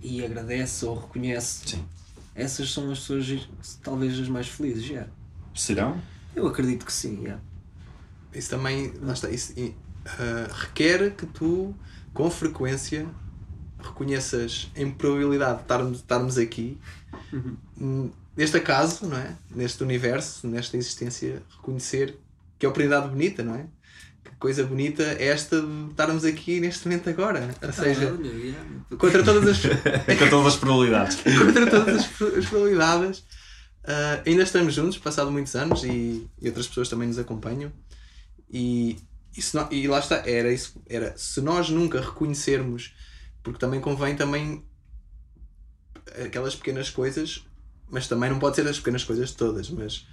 [0.00, 1.84] e agradece ou reconhece, Sim.
[2.34, 3.48] essas são as pessoas
[3.82, 4.88] talvez as mais felizes.
[4.88, 5.10] Yeah.
[5.54, 6.00] Serão?
[6.34, 7.22] Eu acredito que sim.
[7.22, 7.42] Yeah
[8.36, 11.74] isso também lá está, isso, uh, requer que tu,
[12.12, 13.06] com frequência,
[13.78, 16.78] reconheças em probabilidade de estarmos, estarmos aqui,
[17.32, 18.10] uhum.
[18.36, 19.34] neste acaso, não é?
[19.54, 22.18] neste universo, nesta existência, reconhecer
[22.58, 23.66] que oportunidade bonita, não é?
[24.28, 27.54] Que coisa bonita é esta de estarmos aqui neste momento agora.
[27.62, 28.96] Ou seja, Ah, olha, yeah.
[28.98, 29.62] contra todas as,
[30.18, 31.16] Com todas as probabilidades.
[31.44, 33.24] contra todas as, pro- as probabilidades,
[33.84, 37.72] ah, ainda estamos juntos, passado muitos anos, e, e outras pessoas também nos acompanham.
[38.50, 38.96] E,
[39.36, 40.80] e, se nó- e lá está, era isso.
[40.88, 42.94] Era, se nós nunca reconhecermos,
[43.44, 44.64] porque também convém também
[46.24, 47.44] aquelas pequenas coisas,
[47.90, 50.06] mas também não pode ser as pequenas coisas todas, mas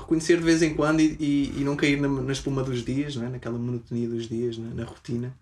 [0.00, 3.16] reconhecer de vez em quando e, e, e não cair na, na espuma dos dias,
[3.16, 3.28] não é?
[3.28, 5.34] naquela monotonia dos dias, na, na rotina.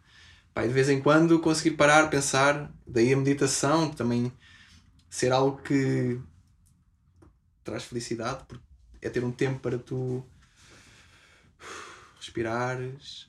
[0.53, 4.33] Pá, de vez em quando conseguir parar, pensar, daí a meditação também
[5.09, 6.19] ser algo que
[7.65, 8.65] traz felicidade, porque
[9.01, 10.25] é ter um tempo para tu
[12.17, 13.29] respirares,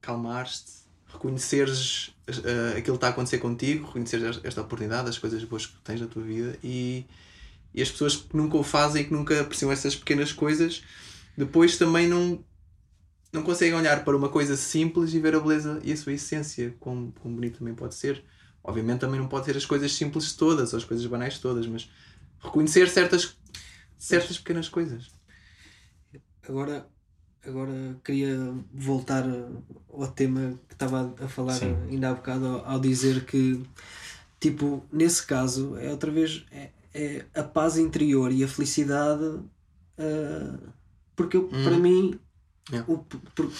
[0.00, 5.66] calmares-te, reconheceres uh, aquilo que está a acontecer contigo, reconheceres esta oportunidade, as coisas boas
[5.66, 7.06] que tens na tua vida e,
[7.76, 10.82] e as pessoas que nunca o fazem e que nunca apreciam essas pequenas coisas,
[11.36, 12.42] depois também não,
[13.30, 16.74] não conseguem olhar para uma coisa simples e ver a beleza e a sua essência,
[16.80, 18.24] como, como bonito também pode ser.
[18.64, 21.90] Obviamente também não pode ser as coisas simples todas, ou as coisas banais todas, mas
[22.40, 23.36] reconhecer certas,
[23.98, 25.10] certas pequenas coisas.
[26.48, 26.88] Agora,
[27.44, 29.24] agora queria voltar
[29.92, 31.76] ao tema que estava a falar Sim.
[31.90, 33.62] ainda há bocado ao, ao dizer que
[34.40, 36.70] tipo, nesse caso é outra vez é,
[37.04, 39.40] é a paz interior e a felicidade
[39.98, 40.58] ah,
[41.14, 42.18] porque eu- para mim
[42.68, 42.84] Yeah.
[42.92, 43.52] o, por-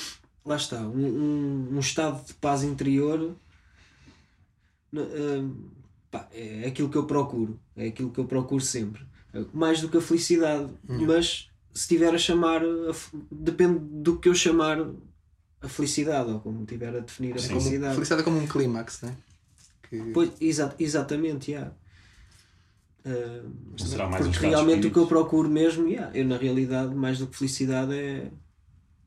[0.45, 3.37] lá está um, um, um estado de paz interior
[4.97, 5.01] ah,
[6.11, 9.05] pá, é aquilo que eu procuro é aquilo que eu procuro sempre
[9.53, 12.93] mais do que a felicidade mas se estiver a chamar a
[13.31, 14.79] depende do que eu chamar
[15.61, 18.47] a felicidade ou como estiver a definir a Sim, Como, felicidade felicidade é como um
[18.47, 19.17] clímax, né?
[19.89, 21.73] Que, Pois, exa exatamente, yeah.
[23.73, 27.19] Mas será mais porque realmente o que eu procuro mesmo, yeah, eu na realidade, mais
[27.19, 28.31] do que felicidade, é,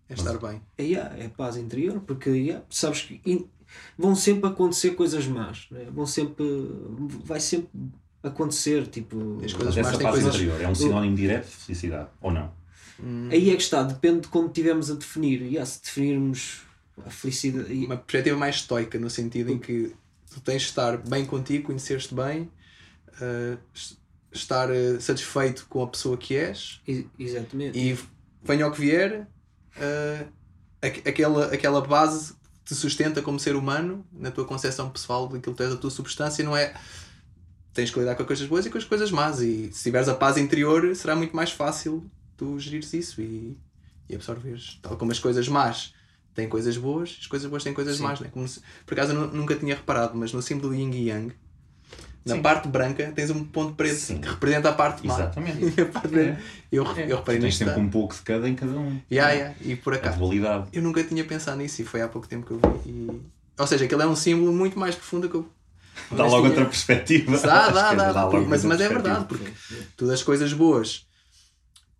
[0.09, 0.61] é estar bem.
[0.77, 3.47] é, yeah, é paz interior, porque yeah, sabes que in-
[3.97, 5.85] vão sempre acontecer coisas más, né?
[5.91, 6.45] vão sempre,
[7.25, 7.69] vai sempre
[8.23, 10.35] acontecer, tipo, As Mas coisas essa mais têm paz coisas.
[10.35, 12.51] interior é um sinónimo direto de felicidade, ou não?
[13.31, 16.61] aí é que está, depende de como estivermos a definir, yeah, se definirmos
[17.05, 19.93] a felicidade, Uma perspectiva mais estoica, no sentido em que
[20.33, 22.49] tu tens de estar bem contigo, conhecer-te bem,
[23.21, 23.97] uh, es-
[24.31, 26.81] estar uh, satisfeito com a pessoa que és
[27.17, 27.97] exatamente, e
[28.43, 29.27] venha o que vier,
[29.77, 30.31] uh,
[30.81, 35.55] aqu- aquela, aquela base que te sustenta como ser humano, na tua concepção pessoal daquilo
[35.55, 36.73] que tens a tua substância, não é.
[37.73, 40.07] Tens que lidar com as coisas boas e com as coisas más, e se tiveres
[40.09, 43.57] a paz interior, será muito mais fácil tu gerires isso e,
[44.09, 44.79] e absorveres.
[44.81, 45.93] Tal como as coisas más
[46.33, 48.03] têm coisas boas, as coisas boas têm coisas Sim.
[48.03, 48.31] más, né?
[48.47, 51.33] Se- por acaso eu nu- nunca tinha reparado, mas no símbolo yin e yang,
[52.29, 52.41] na Sim.
[52.41, 54.19] parte branca tens um ponto preto Sim.
[54.21, 55.13] que representa a parte má.
[55.15, 55.81] Exatamente.
[55.81, 57.65] A parte branca- eu, eu reparei Tens nisto.
[57.65, 58.99] sempre um pouco de cada em cada um.
[59.11, 59.55] Yeah, yeah.
[59.61, 60.67] E por A acaso, dualidade.
[60.71, 62.89] eu nunca tinha pensado nisso e foi há pouco tempo que eu vi.
[62.89, 63.21] E...
[63.57, 65.49] Ou seja, aquele é um símbolo muito mais profundo que eu.
[66.11, 67.37] Dá Mas logo tinha- outra perspectiva.
[67.37, 68.23] Dá, Acho dá, que dá.
[68.25, 69.51] logo mas, mas é verdade, porque
[69.97, 71.05] todas as coisas boas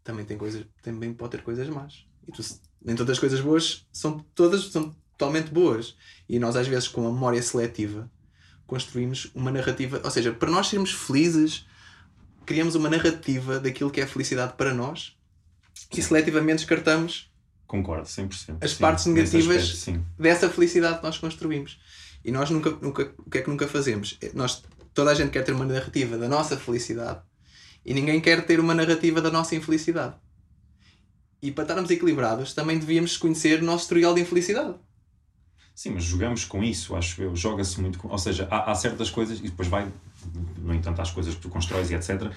[0.04, 2.06] também tem coisas, também pode ter coisas más.
[2.28, 2.42] E tu,
[2.84, 5.96] nem todas as coisas boas são todas são totalmente boas.
[6.30, 8.10] E nós às vezes com a memória seletiva
[8.70, 11.66] construímos uma narrativa, ou seja, para nós sermos felizes,
[12.46, 15.18] criamos uma narrativa daquilo que é felicidade para nós
[15.96, 17.30] e seletivamente descartamos
[17.68, 18.58] Concordo, 100%.
[18.62, 18.78] As sim.
[18.80, 20.04] partes negativas- aspecto, sim.
[20.18, 21.80] dessa felicidade que nós construímos.
[22.26, 24.18] E nós nunca, nunca, o que é que nunca fazemos?
[24.22, 27.22] É, Nós, toda a gente quer ter uma narrativa da nossa felicidade
[27.86, 30.16] e ninguém quer ter uma narrativa da nossa infelicidade.
[31.42, 34.74] E para estarmos equilibrados, também devíamos conhecer o nosso historial de infelicidade.
[35.80, 37.34] Sim, mas jogamos com isso, acho eu.
[37.34, 38.10] Joga-se muito com.
[38.10, 39.90] Ou seja, há, há certas coisas e depois vai.
[40.58, 42.34] No entanto, às coisas que tu constróis e etc.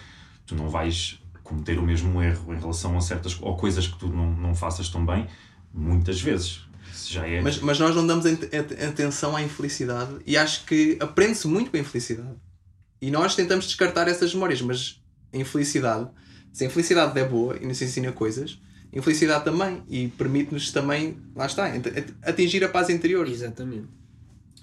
[0.46, 3.36] Tu não vais cometer o mesmo erro em relação a certas.
[3.40, 5.26] ou coisas que tu não, não faças tão bem,
[5.74, 6.60] muitas vezes.
[7.16, 7.40] É.
[7.40, 11.68] Mas, mas nós não damos ate- ate- atenção à infelicidade e acho que aprende-se muito
[11.72, 12.36] com a infelicidade.
[13.00, 15.02] E nós tentamos descartar essas memórias, mas
[15.32, 16.08] a infelicidade,
[16.52, 18.60] se a infelicidade é boa e nos ensina coisas,
[18.92, 21.66] infelicidade também e permite-nos também, lá está,
[22.22, 23.26] atingir a paz interior.
[23.28, 23.88] exatamente.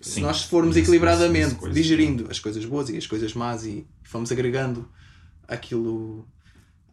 [0.01, 3.33] Se Sim, nós formos isso- equilibradamente, isso- coisas- digerindo as coisas boas e as coisas
[3.33, 4.89] más e fomos agregando
[5.47, 6.27] aquilo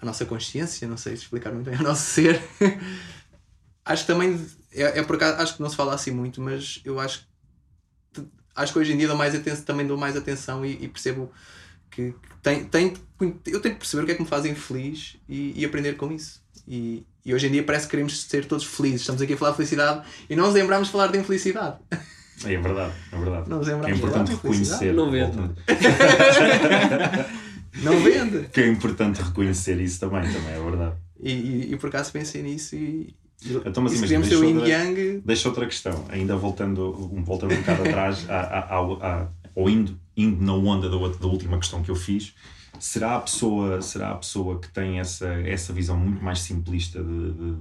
[0.01, 2.41] à nossa consciência, não sei explicar muito bem, ao nosso ser,
[3.85, 6.81] acho que também é, é por acaso, acho que não se fala assim muito, mas
[6.85, 7.21] eu acho
[8.13, 10.89] que acho que hoje em dia dou mais atenção, também dou mais atenção e, e
[10.89, 11.31] percebo
[11.91, 15.17] que, que tem, tem, eu tenho que perceber o que é que me fazem feliz
[15.29, 16.43] e, e aprender com isso.
[16.67, 19.01] E, e hoje em dia parece que queremos ser todos felizes.
[19.03, 21.77] Estamos aqui a falar de felicidade e não nos lembramos de falar de infelicidade.
[22.45, 23.51] É verdade, é verdade.
[23.51, 24.85] Não nos É lembramos de falar importante de infelicidade.
[24.85, 24.95] reconhecer.
[24.95, 25.37] Não vende.
[27.83, 28.49] Não vende.
[28.49, 30.95] Que é importante reconhecer isso também, também é verdade.
[31.21, 33.15] E, e, e por acaso pensei nisso e,
[33.65, 36.93] Então, mas se imagina, deixa Yin outra- Yang, Deixa outra questão, ainda voltando,
[37.25, 41.27] voltando um bocado atrás, à, à, ao- à- ou indo, indo na onda da, da
[41.27, 42.35] última questão que eu fiz,
[42.81, 47.33] será a pessoa, será a pessoa que tem essa, essa visão muito mais simplista de,
[47.33, 47.57] de-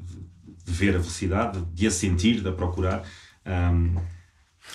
[0.00, 0.28] de-
[0.64, 3.02] de ver a velocidade, de a sentir, de a procurar,
[3.46, 3.94] hum,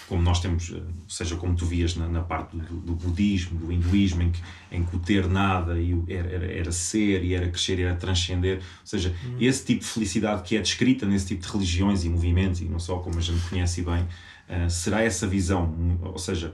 [0.07, 3.71] como nós temos, eh, seja como tu vias na, na parte do, do budismo, do
[3.71, 4.41] hinduísmo, em que,
[4.71, 7.95] em que o ter nada e o era, era, ser e era crescer e era
[7.95, 12.09] transcender, ou seja, esse tipo de felicidade que é descrita nesse tipo de religiões e
[12.09, 14.07] movimentos, e não só como a gente conhece bem,
[14.49, 16.53] eh, será essa visão, ou seja,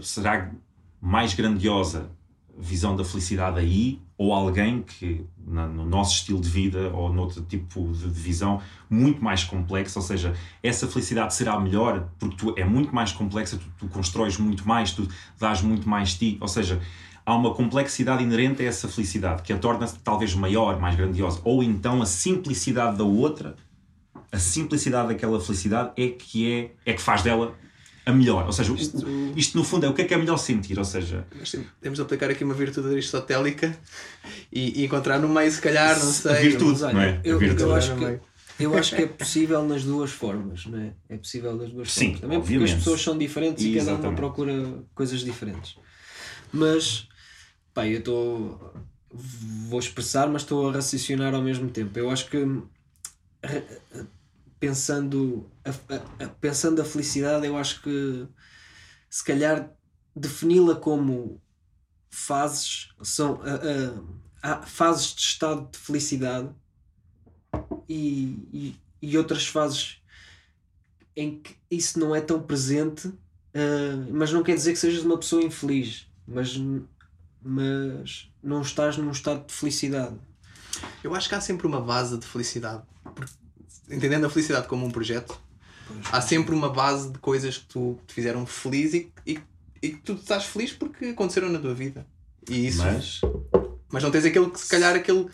[0.00, 0.50] será
[1.00, 2.10] mais grandiosa
[2.58, 7.42] visão da felicidade aí ou alguém que na- no nosso estilo de vida ou noutro
[7.42, 12.64] tipo de, visão muito mais complexa, ou seja, essa felicidade será melhor porque tu é
[12.64, 16.80] muito mais complexa, tu, tu constróis muito mais, tu dás muito mais ti, ou seja,
[17.26, 21.62] há uma complexidade inerente a essa felicidade que a torna talvez maior, mais grandiosa, ou
[21.62, 23.56] então a simplicidade da outra,
[24.30, 27.54] a simplicidade daquela felicidade é que é, é que faz dela
[28.06, 30.16] a melhor, ou seja, o- o- isto no fundo é o que é que é
[30.18, 31.26] melhor sentir, ou seja,
[31.80, 33.76] temos de aplicar aqui uma virtude aristotélica
[34.52, 36.48] e, e encontrar no meio, se calhar, não A sei.
[36.50, 37.20] virtude, Mas olha, não é?
[37.24, 37.62] Eu, virtude.
[37.62, 38.20] eu acho que,
[38.60, 40.92] eu acho que é possível nas duas formas, não é?
[41.08, 42.20] É possível das duas Sim, formas.
[42.20, 42.72] Também porque obviamente.
[42.72, 44.52] as pessoas são diferentes e cada uma procura
[44.94, 45.76] coisas diferentes.
[46.52, 47.08] Mas,
[47.72, 48.72] pá, eu estou.
[49.68, 51.96] Vou expressar, mas estou a raciocinar ao mesmo tempo.
[51.98, 52.44] Eu acho que
[54.64, 58.26] pensando a, a- a- pensando a felicidade, eu acho que
[59.10, 59.70] se calhar
[60.16, 61.38] defini-la como
[62.10, 63.40] fases são
[64.42, 66.48] há fases de estado de felicidade
[67.88, 69.98] e, e, e outras fases
[71.14, 73.12] em que isso não é tão presente
[73.54, 76.54] ah, mas não quer dizer que sejas uma pessoa infeliz mas,
[77.42, 80.16] mas não estás num estado de felicidade
[81.02, 82.82] Eu acho que há sempre uma base de felicidade.
[83.90, 85.38] Entendendo a felicidade como um projeto,
[86.10, 89.38] há sempre uma base de coisas que tu te fizeram feliz e, e,
[89.82, 92.06] e que tu estás feliz porque aconteceram na tua vida.
[92.48, 93.20] E isso, mas,
[93.90, 95.26] mas não tens aquele que se calhar aquele,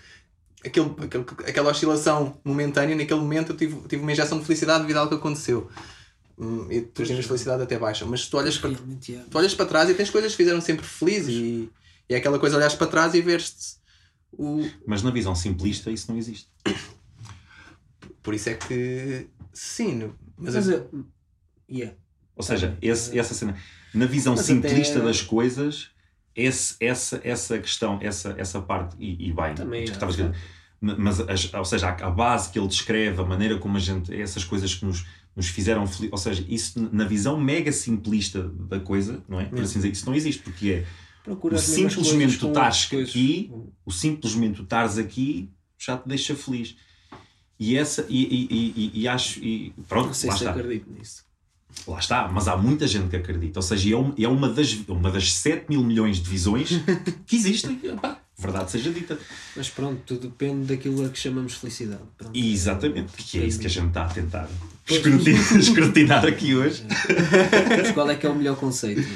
[0.64, 4.96] aquele, aquele, aquela oscilação momentânea, naquele momento eu tive, tive uma injeção de felicidade devido
[4.96, 5.70] a algo que aconteceu.
[6.38, 8.06] Hum, E tu tens felicidade até baixa.
[8.06, 11.28] Mas tu olhas para, tu olhas para trás e tens coisas que fizeram sempre feliz
[11.28, 11.70] e,
[12.08, 13.80] e é aquela coisa olhares para trás e veres-te
[14.32, 16.48] o, Mas na visão simplista isso não existe.
[18.22, 21.04] Por isso é que sim, no- mas, mas eu- eu-
[21.70, 21.96] yeah.
[22.37, 23.56] Ou seja, esse, essa cena,
[23.94, 25.90] na visão Mas simplista até- das coisas,
[26.35, 29.92] esse, essa, essa questão, essa, essa parte, e, e bem, Também que acho.
[29.94, 30.40] estavas a dizer,
[30.80, 34.14] mas as- ou seja, a, a base que ele descreve, a maneira como a gente,
[34.14, 35.04] essas coisas que nos,
[35.37, 39.44] nos fizeram felizes, ou seja, isso na visão mega simplista da coisa, não é?
[39.46, 40.87] Por assim dizer, isso não existe, porque é
[41.22, 43.52] Procura o simplesmente tu estás aqui,
[43.85, 46.76] o simplesmente tu estares aqui já te deixa feliz.
[47.60, 50.50] E essa, e, e, e, e- acho, e pronto, Não sei lá se está.
[50.58, 51.22] acredito nisso.
[51.86, 53.58] Lá está, mas há muita gente que acredita.
[53.58, 56.70] Ou seja, é, um- é uma, das, uma das 7 mil milhões de visões
[57.26, 57.78] que existem.
[58.38, 59.18] Verdade seja dita.
[59.54, 62.00] Mas pronto, tudo depende daquilo a que chamamos felicidade.
[62.16, 62.34] Pronto.
[62.34, 64.48] Exatamente, que é isso que a gente está a tentar
[64.88, 66.82] escrutinar, escrutinar aqui hoje.
[67.78, 69.06] Mas qual é que é o melhor conceito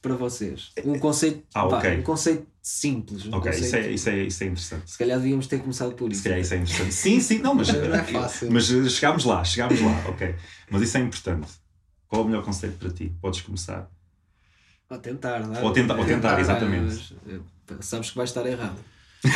[0.00, 0.70] para vocês?
[0.84, 1.98] Um conceito, Ah, pá, ok.
[1.98, 3.26] um conceito simples.
[3.26, 4.90] Um Ok, conceito, isso é, isso, é, isso é interessante.
[4.90, 6.22] Se calhar devíamos ter começado por isso.
[6.22, 6.92] Se calhar isso é interessante.
[6.94, 8.50] Sim, sim, não, mas, Não é fácil.
[8.52, 10.34] mas eh, chegámos lá, chegámos lá, ok.
[10.70, 11.48] Mas isso é importante.
[12.06, 13.12] Qual é o melhor conceito para ti?
[13.20, 13.90] Podes começar.
[14.90, 15.62] Ou tentar, não é?
[15.62, 17.14] Ou tentar- ou tentar, Ah, exatamente.
[17.26, 17.40] mas, eh,
[17.80, 18.78] sabes que vai estar errado.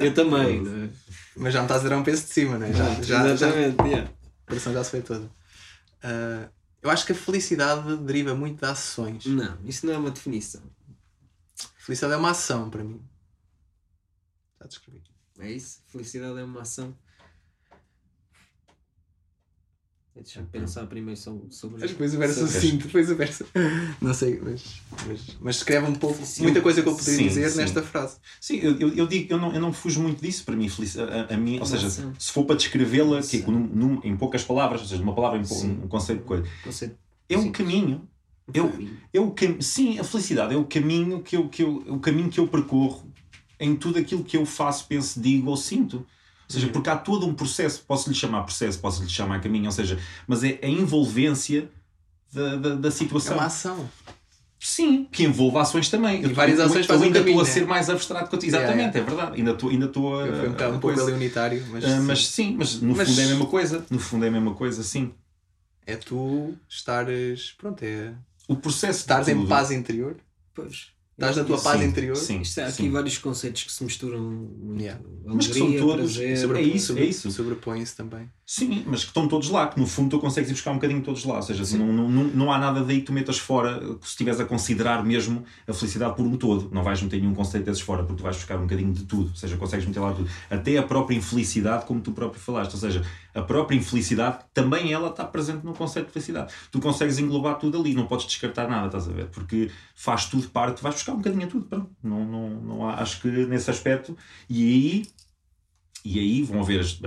[0.00, 0.62] Eu também.
[0.66, 0.88] é?
[1.36, 2.72] mas já me estás a dar um peso de cima, não é?
[2.72, 3.82] Já, já, já, Exatamente.
[3.84, 4.08] yeah.
[4.08, 5.30] a pressão já se foi toda.
[6.02, 6.48] Ah,
[6.82, 9.26] eu acho que a felicidade deriva muito de ações.
[9.26, 10.62] Não, isso não é uma definição.
[11.76, 13.02] Felicidade é uma ação para mim.
[14.60, 15.02] Já descrevi.
[15.38, 15.80] É isso?
[15.86, 16.96] Felicidade é uma ação.
[20.22, 21.48] Deixa-me pensar primeiro sobre,
[21.80, 23.44] depois o verso sucinto, depois o verso.
[24.02, 27.28] Não sei, mas, mas, mas escreve um pouco, Sim, muita coisa que eu poderia sim,
[27.28, 27.58] dizer sim.
[27.58, 28.16] nesta frase.
[28.40, 31.00] Sim, eu, eu, eu digo, eu não, eu não fujo muito disso para mim, felici-
[31.00, 34.86] a, a, mim, ou seja, se for para descrevê-la num, num- em poucas palavras, ou
[34.88, 36.96] seja, numa palavra, em pou- um conceito de coisa, Conceito
[37.28, 38.08] é um caminho.
[38.52, 38.72] Eu-.
[39.12, 39.60] É cam...
[39.60, 43.06] Sim, a felicidade é o caminho que eu, que eu, o caminho que eu percorro
[43.60, 46.06] em tudo aquilo que eu faço, penso, digo ou sinto.
[46.48, 46.72] Ou seja, Uhum.
[46.72, 49.98] porque há todo um processo, posso lhe chamar processo, posso lhe chamar caminho, ou seja,
[50.26, 51.68] mas é a envolvência
[52.32, 53.34] da, da, da É situação.
[53.36, 53.88] uma ação.
[54.60, 56.24] Sim, que envolve ações também.
[56.24, 57.50] E várias ações eu, ainda um estou a né?
[57.50, 59.36] ser mais abstrato Yeah, Exatamente, é verdade.
[59.36, 60.26] Ainda estou ainda estou a.
[60.26, 62.02] Eu fui um, bocado, um pouco ali unitário, mas, Ah, sim.
[62.04, 63.86] mas sim, mas no Mas- fundo é a mesma coisa.
[63.88, 65.12] No fundo é a mesma coisa, sim.
[65.86, 67.52] é tu estares.
[67.56, 68.12] Pronto, é.
[68.48, 70.16] O processo Estares em paz interior.
[70.54, 70.88] Pois.
[71.18, 72.14] Estás na tua paz Sim, interior.
[72.16, 72.90] Sim, Isto há aqui sim.
[72.92, 74.80] vários conceitos que se misturam muito.
[74.80, 75.02] Yeah.
[75.24, 76.38] Mas que são Alegria, todos prazer.
[76.38, 77.30] sobre- É isso, é isso.
[77.32, 78.30] Sobrepõe-se também.
[78.46, 81.02] Sim, mas que estão todos lá, que no fundo tu consegues ir buscar um bocadinho
[81.02, 81.34] todos lá.
[81.36, 84.38] Ou seja, não, não, não, não há nada daí que tu metas fora se estiveres
[84.40, 86.70] a considerar mesmo a felicidade por um todo.
[86.72, 89.30] Não vais meter nenhum conceito desses fora, porque tu vais buscar um bocadinho de tudo.
[89.30, 90.30] Ou seja, consegues meter lá tudo.
[90.48, 92.74] Até a própria infelicidade, como tu próprio falaste.
[92.74, 93.04] Ou seja,
[93.38, 96.52] a própria infelicidade, também ela está presente no conceito de felicidade.
[96.70, 99.26] Tu consegues englobar tudo ali, não podes descartar nada, estás a ver?
[99.28, 101.66] Porque faz tudo parte, vais buscar um bocadinho tudo.
[101.66, 101.90] Pronto.
[102.02, 104.16] Não, não, não há, acho que nesse aspecto,
[104.48, 105.06] e aí
[106.04, 106.98] e aí vão haver as,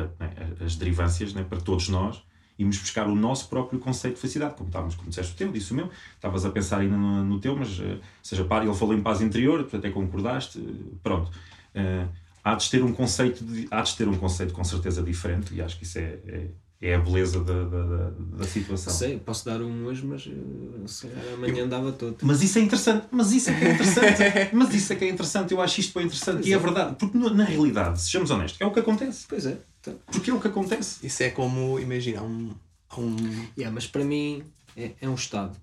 [0.63, 2.21] as derivâncias né, para todos nós
[2.61, 5.71] irmos buscar o nosso próprio conceito de felicidade, como estávamos, como disseste o teu, disse
[5.71, 8.93] o meu, estavas a pensar ainda no, no teu, mas, eh, seja, pá, ele falou
[8.93, 11.31] em paz interior, tu até concordaste, eh, pronto.
[11.73, 12.05] Eh,
[12.43, 15.61] há de ter um conceito, de, há de ter um conceito com certeza diferente, e
[15.61, 16.47] acho que isso é, é,
[16.81, 18.91] é a beleza da, da, da, da situação.
[18.93, 22.17] Sei, posso dar um hoje, mas eh, se calhar amanhã dava todo.
[22.21, 25.09] Mas isso é interessante, mas isso é que é interessante, mas isso é que é
[25.09, 26.59] interessante, eu acho isto bem interessante, Pois e é é.
[26.59, 29.57] verdade, porque no- na realidade, sejamos honestos, é o que acontece, Pois é.
[29.79, 31.05] Então, porque é o que acontece.
[31.05, 32.51] Isso é como, imagina, há um,
[32.97, 33.15] um,
[33.57, 34.43] yeah, mas para mim
[34.77, 35.57] é, é um estado.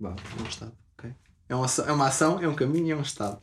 [0.00, 0.10] Vá.
[0.38, 0.72] é um estado.
[0.98, 1.10] ok?
[1.48, 3.38] É, uma, é uma ação, é um caminho e é um estado.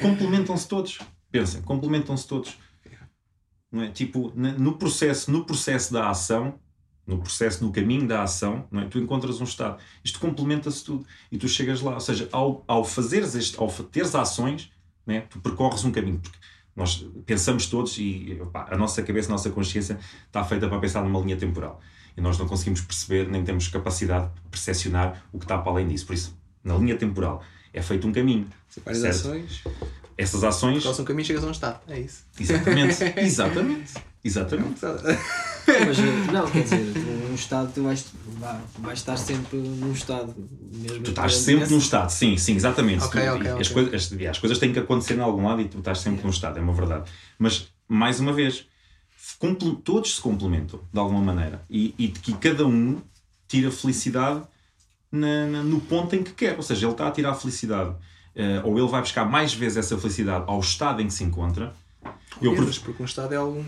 [0.00, 0.98] complementam-se todos.
[1.30, 2.58] Pensem, complementam-se todos.
[3.70, 3.90] Não é?
[3.90, 6.58] Tipo, no processo, no processo da ação,
[7.06, 8.84] no processo, no caminho da ação, não é?
[8.86, 9.80] tu encontras um estado.
[10.04, 11.94] Isto complementa-se tudo e tu chegas lá.
[11.94, 14.70] Ou seja, ao, ao fazeres este, ao teres ações,
[15.06, 15.22] né?
[15.22, 16.18] tu percorres um caminho.
[16.18, 16.38] Porque
[16.74, 21.02] nós pensamos todos e opá, a nossa cabeça, a nossa consciência está feita para pensar
[21.02, 21.80] numa linha temporal.
[22.16, 25.88] E nós não conseguimos perceber, nem temos capacidade de percepcionar o que está para além
[25.88, 26.06] disso.
[26.06, 28.48] Por isso, na linha temporal é feito um caminho.
[28.84, 29.36] Várias certo?
[30.22, 31.80] Essas ações crossam um caminho chegas a um estado.
[31.88, 32.24] É isso.
[32.38, 33.92] Exatamente, exatamente,
[34.24, 34.80] exatamente.
[34.84, 36.92] Mas eh, não, quer dizer,
[37.30, 38.04] um estado tu vais,
[38.78, 40.34] vais estar sempre num estado.
[40.72, 43.04] Mesmo Tu estás sempre num estado, sim, sim, exatamente.
[43.04, 43.68] Ok, Tu- ok, e as.
[43.68, 46.30] Coisas, as, as coisas têm que acontecer em algum lado e tu estás sempre num
[46.30, 47.10] estado, é uma verdade.
[47.38, 48.66] Mas, mais uma vez,
[49.84, 53.00] todos se complementam de alguma maneira e, e que cada um
[53.48, 54.42] tira felicidade
[55.10, 56.56] na- na- no ponto em que quer.
[56.56, 57.94] Ou seja, ele está a tirar a felicidade,
[58.64, 61.74] ou ele vai buscar mais vezes essa felicidade ao estado em que se encontra.
[62.40, 63.64] Eu, Menos, porque um estado é algum.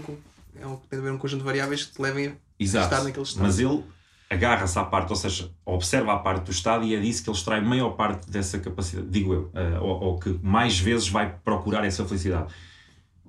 [0.61, 2.85] É um, tem de haver um conjunto de variáveis que te levem a Exato.
[2.87, 3.43] estar naquele estado.
[3.43, 3.83] Mas ele
[4.31, 7.37] agarra-se à parte, ou seja, observa a parte do Estado e é disso que ele
[7.37, 11.35] extrai a maior parte dessa capacidade, digo eu, eh, ou, ou que mais vezes vai
[11.45, 12.51] procurar essa felicidade.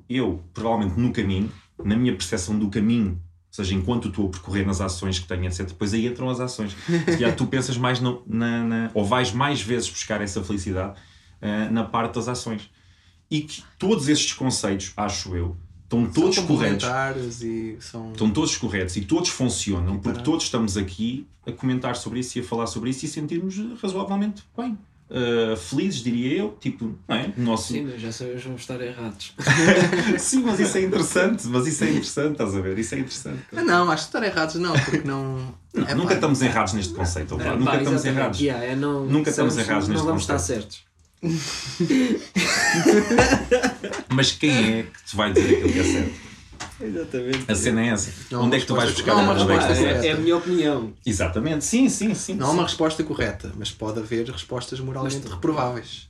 [0.10, 1.52] Eu, provavelmente no caminho,
[1.84, 3.20] na minha percepção do caminho, ou
[3.52, 6.76] seja, enquanto estou a percorrer nas ações que tenho, etc., depois aí entram as ações.
[6.86, 10.98] Se calhar tu pensas mais no- na, na- ou vais mais vezes buscar essa felicidade
[11.44, 12.70] eh, na parte das ações.
[13.30, 16.88] E que todos estes conceitos, acho eu, estão todos são corretos.
[17.42, 18.12] e são.
[18.12, 22.42] Estão todos corretos e todos funcionam porque todos estamos aqui a comentar sobre isso e
[22.42, 24.78] a falar sobre isso e sentirmos razoavelmente bem.
[25.10, 27.32] Uh, felizes, diria eu, tipo, não é?
[27.38, 27.74] Nosso...
[27.74, 29.34] Sim, mas já sabemos que vamos estar errados.
[30.18, 32.80] Sim, mas isso é interessante, mas isso é interessante, estás a ver?
[32.80, 33.44] Isso é interessante.
[33.56, 35.54] Ah, não, acho que estar errados não, porque não.
[35.74, 38.08] Não, É nunca pá, estamos errados neste conceito, Ah, nunca estamos exatamente.
[38.08, 38.40] errados.
[38.40, 40.62] Yeah, é não, Nunca estamos errados Não neste vamos estar conceito.
[40.62, 40.93] certos.
[44.10, 46.34] Mas quem é que te vai dizer aquilo que é certo?
[46.82, 47.52] Exatamente.
[47.52, 48.12] A cena é essa.
[48.32, 50.94] Não Onde é que tu vais buscar uma resposta é, é a minha opinião.
[51.06, 52.36] Exatamente, sim, sim, sim.
[52.36, 56.10] Não há uma resposta correta, mas pode haver respostas moralmente reprováveis.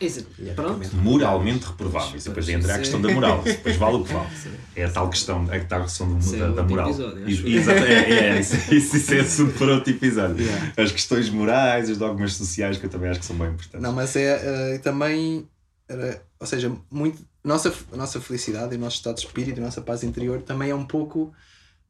[0.00, 0.28] Exato.
[0.38, 0.96] E Pronto.
[0.96, 2.24] moralmente reprováveis.
[2.24, 3.42] E depois entra a questão é- da moral.
[3.42, 4.28] Depois vale o que vale.
[4.76, 6.90] É a tal questão, é a tal questão é da, da moral.
[6.90, 10.44] Exato, é, é, isso, isso, é assunto para outro episódio.
[10.44, 10.72] Yeah.
[10.76, 13.80] As questões morais, os dogmas sociais, que eu também acho que são bem importantes.
[13.82, 15.48] Não, mas é eh, também.
[15.88, 19.60] era- ou seja, muito, nossa, a nossa felicidade e o nosso estado de espírito e
[19.60, 21.32] a nossa paz interior também é um pouco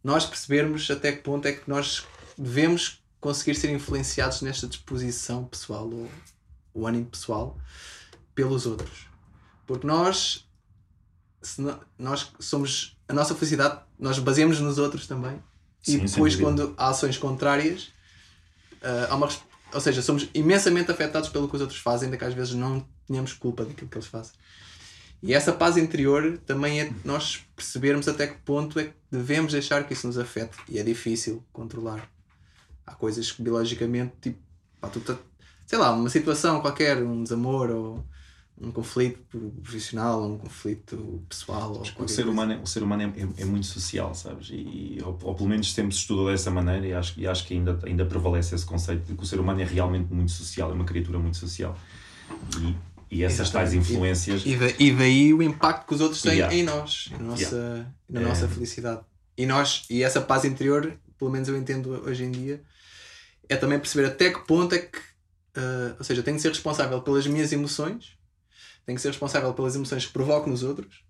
[0.02, 2.04] nós percebermos até que ponto é que nós
[2.38, 6.08] devemos conseguir ser influenciados nesta disposição pessoal ou
[6.72, 7.58] o ânimo pessoal
[8.38, 9.08] pelos outros.
[9.66, 10.48] Porque nós,
[11.98, 12.96] nós somos.
[13.08, 15.42] A nossa felicidade, nós baseamos nos outros também.
[15.82, 17.92] Sim, e depois, quando há ações contrárias,
[18.80, 19.28] ah, há uma,
[19.74, 22.86] ou seja, somos imensamente afetados pelo que os outros fazem, ainda que às vezes não
[23.08, 24.34] tenhamos culpa daquilo que eles fazem.
[25.20, 29.82] E essa paz interior também é nós percebermos até que ponto é que devemos deixar
[29.84, 30.56] que isso nos afete.
[30.68, 32.08] E é difícil controlar.
[32.86, 34.38] Há coisas que biologicamente, tipo,
[34.80, 35.18] pá, tu tá-
[35.66, 38.06] sei lá, uma situação qualquer, um desamor ou
[38.60, 39.20] um conflito
[39.62, 41.72] profissional ou um conflito pessoal.
[41.72, 42.24] Ou O ser coisa.
[42.28, 44.48] humano, é, o ser humano é, é- é muito social, sabes?
[44.50, 47.54] E, ou, ou pelo menos sempre se estudou dessa maneira e acho, e acho que
[47.54, 50.74] ainda, ainda prevalece esse conceito de que o ser humano é realmente muito social, é
[50.74, 51.78] uma criatura muito social.
[52.60, 52.74] E,
[53.18, 53.92] e essas tais Exatamente.
[53.92, 54.42] influências.
[54.44, 56.54] E, da- e daí o impacto que os outros têm Yeah.
[56.54, 58.24] em nós, na nossa, na É.
[58.24, 59.00] nossa felicidade.
[59.36, 62.60] E nós, e essa paz interior, pelo menos eu entendo hoje em dia,
[63.48, 67.00] é também perceber até que ponto é que uh, ou seja, tenho que ser responsável
[67.02, 68.17] pelas minhas emoções,
[68.88, 71.04] tenho que ser responsável pelas emoções que provoco nos outros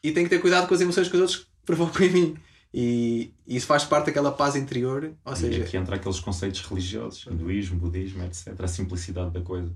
[0.00, 2.36] e tenho que ter cuidado com as emoções que os outros provocam em mim.
[2.72, 7.26] E isso faz parte daquela paz interior, ou e seja, aqui entra aqueles conceitos religiosos,
[7.26, 8.54] hinduísmo, budismo, etc.
[8.60, 9.74] A simplicidade da coisa.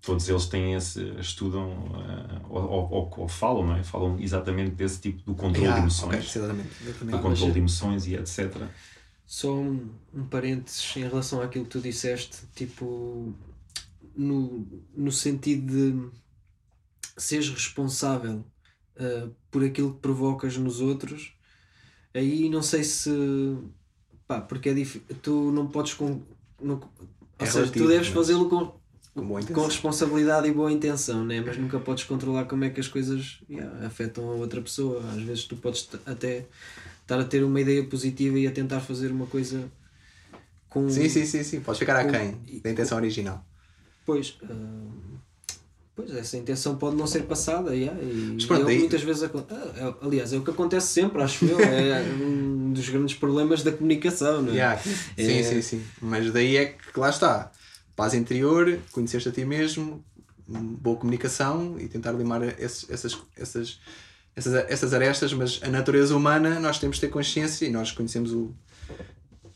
[0.00, 3.84] Todos eles têm esse, estudam uh, ou, ou, ou, falam, não é?
[3.84, 7.16] Falam exatamente desse tipo do controle Yeah, de emoções, ok, exatamente, exatamente.
[7.16, 8.56] do controle de emoções e etc.
[9.24, 13.32] Só um, um parênteses em relação àquilo que tu disseste, tipo,
[14.16, 14.66] no,
[14.96, 16.21] no sentido de
[17.16, 18.44] seres responsável
[18.96, 21.34] uh, por aquilo que provocas nos outros,
[22.14, 23.10] aí não sei se.
[24.26, 25.06] pá, porque é difícil.
[25.22, 25.94] Tu não podes.
[25.94, 26.22] Com,
[26.60, 26.80] não,
[27.38, 28.80] ou É seja, relativo, tu deves fazê-lo com,
[29.14, 31.40] Com com responsabilidade e boa intenção, né?
[31.40, 35.02] mas nunca podes controlar como é que as coisas yeah, afetam a outra pessoa.
[35.12, 36.48] Às vezes tu podes até
[37.02, 39.70] estar a ter uma ideia positiva e a tentar fazer uma coisa
[40.68, 40.88] com.
[40.88, 41.60] Sim, sim, sim, sim.
[41.62, 43.44] Podes ficar aquém da intenção original.
[44.04, 45.11] Pois, ah,
[46.06, 49.44] pois essa intenção pode não ser passada, yeah, e Mas pronto, é muitas vezes acon-
[49.50, 51.58] ah, é- aliás, é o que acontece sempre, acho eu.
[51.60, 54.56] É um dos grandes problemas da comunicação, não é?
[54.56, 54.80] Yeah.
[54.82, 54.92] Sim,
[55.38, 55.82] É- sim, sim.
[56.00, 57.52] Mas daí é que lá está.
[57.94, 60.02] Paz interior, conhecer-te a ti mesmo,
[60.48, 63.78] boa comunicação e tentar limar esses- essas, essas,
[64.34, 68.32] essas, essas arestas, mas a natureza humana nós temos de ter consciência e nós conhecemos
[68.32, 68.54] o.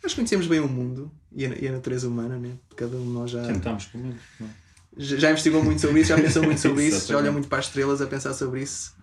[0.03, 2.53] Nós conhecemos bem o mundo e a, e a natureza humana, né?
[2.77, 4.21] Cada um de nós já, Tentamos, pelo menos.
[4.39, 4.51] não é?
[4.97, 7.67] Já investigou muito sobre isso, já pensou muito sobre isso, já olha muito para as
[7.67, 8.95] estrelas a pensar sobre isso.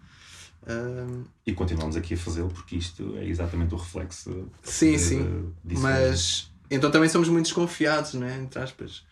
[0.67, 5.51] Ahm, E continuamos aqui a fazê-lo porque isto é exatamente o reflexo Sim, sim.
[5.63, 5.81] disso.
[5.81, 8.37] Mas então também somos muito desconfiados, não é?
[8.37, 9.03] Entre aspas.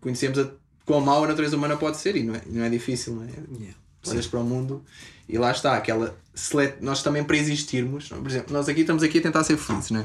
[0.00, 0.50] Conhecemos a,
[0.84, 3.28] quão mau a natureza humana pode ser e não é, não é difícil, não é?
[3.58, 3.74] Yeah.
[4.06, 4.84] Olhas para o mundo
[5.26, 9.18] e lá está, aquela sele- nós também para existirmos, por exemplo, nós aqui estamos aqui
[9.18, 10.04] a tentar ser felizes, não é?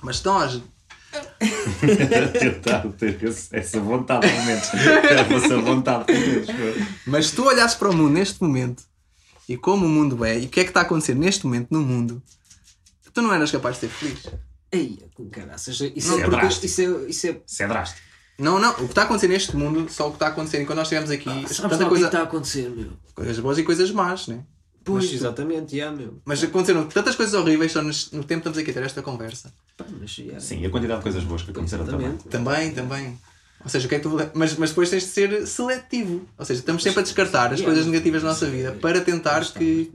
[0.00, 0.62] Mas se nós
[2.38, 3.18] tentar ter
[3.52, 4.68] essa vontade, pelo menos.
[4.72, 6.48] essa vontade, pelo menos.
[7.06, 8.82] Mas se tu olhasses para o mundo neste momento
[9.48, 11.68] e como o mundo é e o que é que está a acontecer neste momento
[11.70, 12.22] no mundo,
[13.12, 14.26] tu não eras capaz de ser feliz.
[14.72, 16.66] Ei, com caraças, isso, Não, é porque, drástico.
[16.66, 17.40] isso, é, isso é.
[17.46, 18.00] Isso é drástico.
[18.36, 20.60] Não, não, o que está a acontecer neste mundo, só o que está a acontecer
[20.60, 22.68] enquanto nós estivemos aqui, Sabes lá tanta o que é coisa, que está a acontecer,
[22.70, 22.92] meu?
[23.14, 24.42] coisas boas e coisas más, né?
[24.84, 26.20] Pois, Mas- exatamente, yeah, meu.
[26.24, 29.00] Mas aconteceram tantas coisas horríveis só nos- no tempo que estamos aqui a ter esta
[29.02, 29.52] conversa.
[29.76, 30.38] Pá, mas, yeah.
[30.40, 32.16] Sim, e a quantidade de coisas boas que aconteceram também.
[32.30, 33.18] Também, também.
[33.64, 34.14] Ou seja, o que é que tu...
[34.34, 36.28] mas, mas depois tens de ser seletivo.
[36.36, 37.64] Ou seja, estamos sempre a descartar as Yeah.
[37.64, 39.90] coisas negativas da nossa vida para tentar que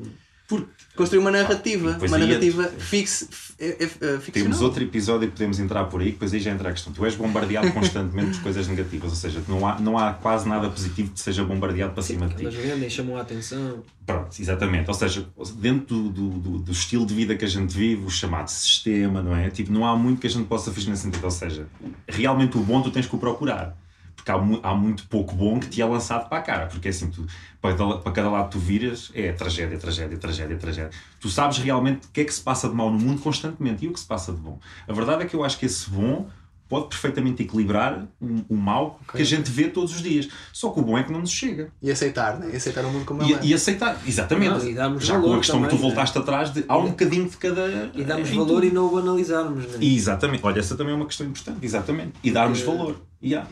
[0.95, 1.93] construir uma narrativa.
[1.93, 3.27] depois Uma aí narrativa fixe,
[3.59, 6.69] é, é, é, Temos outro episódio e podemos entrar por aí, depois aí já entra
[6.69, 6.91] a questão.
[6.91, 10.69] Tu és bombardeado constantemente por coisas negativas, ou seja, não há, não há quase nada
[10.69, 12.47] positivo que seja bombardeado para cima de ti.
[12.47, 13.83] Vendem, chamam a atenção.
[14.05, 14.87] Pronto, exatamente.
[14.87, 15.25] Ou seja,
[15.55, 19.35] dentro do, do, do, estilo de vida que a gente vive, o chamado sistema, não
[19.35, 19.49] é?
[19.49, 21.23] Tipo, não há muito que a gente possa fugir nesse sentido.
[21.23, 21.67] Ou seja,
[22.07, 23.77] realmente o bom tu tens que o procurar.
[24.19, 26.65] Porque há, mu- há muito pouco bom que te é lançado para a cara.
[26.67, 27.25] Porque assim, tu,
[27.61, 30.91] para, cada- para cada lado que tu viras, é tragédia, tragédia, tragédia, tragédia.
[31.19, 33.87] Tu sabes realmente o que é que se passa de mal no mundo constantemente e
[33.87, 34.59] o que se passa de bom.
[34.87, 36.27] A verdade é que eu acho que esse bom
[36.67, 40.27] pode perfeitamente equilibrar o, o mal que a gente vê todos os dias.
[40.53, 41.69] Só que o bom é que não nos chega.
[41.81, 42.51] E aceitar, né?
[42.53, 43.39] E aceitar o mundo como ele é.
[43.41, 44.51] E, aceitar, exatamente.
[44.75, 45.81] Não, e Já com valor a questão que tu também, né?
[45.95, 47.89] voltaste atrás, de, há um bocadinho de cada.
[47.95, 48.65] E darmos valor tudo.
[48.65, 49.77] e não o banalizarmos, né?
[49.81, 52.13] E, Exatamente, olha, essa também é uma questão importante, exatamente.
[52.23, 53.01] E darmos Porque- valor.
[53.21, 53.49] Yeah.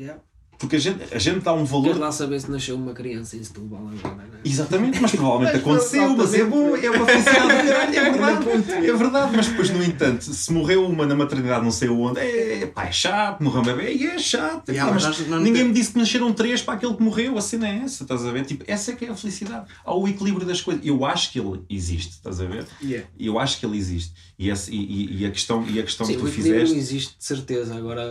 [0.00, 0.29] Yeah.
[0.60, 1.98] Porque a gente, a gente dá um valor.
[1.98, 4.40] lá saber se nasceu uma criança em Setúbal agora, não é?
[4.44, 9.36] Exatamente, mas provavelmente aconteceu, mas é bom, é uma felicidade caralho, é verdade, é verdade,
[9.36, 12.92] mas depois, no entanto, se morreu uma na maternidade não sei onde, é, pá, é
[12.92, 15.72] chato, morreu um bebê, e é chato, Yeah, pá, mas mas nós não- ninguém me
[15.72, 18.44] disse que nasceram três para aquele que morreu, a cena é essa, estás a ver?
[18.44, 21.40] Tipo, essa é que é a felicidade, há o equilíbrio das coisas, eu acho que
[21.40, 22.66] ele existe, estás a ver?
[22.82, 23.08] Yeah.
[23.18, 26.04] Eu acho que ele existe, e, esse- e- e- e a questão, e a questão
[26.06, 26.78] Sim, que o tu equilíbrio fizeste...
[26.78, 27.74] existe de certeza.
[27.74, 28.02] Agora,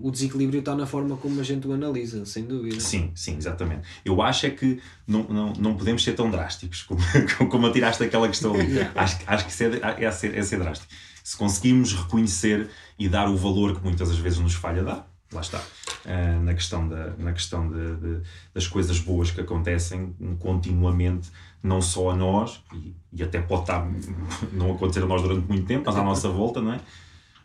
[0.00, 2.80] o desequilíbrio está na forma como a gente o analisa, sem dúvida.
[2.80, 3.82] Sim, sim, exatamente.
[4.04, 7.00] Eu acho é que não, não, não podemos ser tão drásticos como,
[7.50, 8.78] como atiraste aquela questão ali.
[8.94, 10.92] Acho, que- acho que isso é, é, ser, é ser drástico.
[11.22, 12.68] Se conseguimos reconhecer
[12.98, 15.60] e dar o valor que muitas das vezes nos falha dar, lá está,
[16.04, 18.20] ah, na questão, da, na questão de, de-
[18.52, 21.30] das coisas boas que acontecem continuamente,
[21.62, 23.90] não só a nós, e, e até pode estar,
[24.52, 26.80] não acontecer a nós durante muito tempo, mas à nossa volta, não é?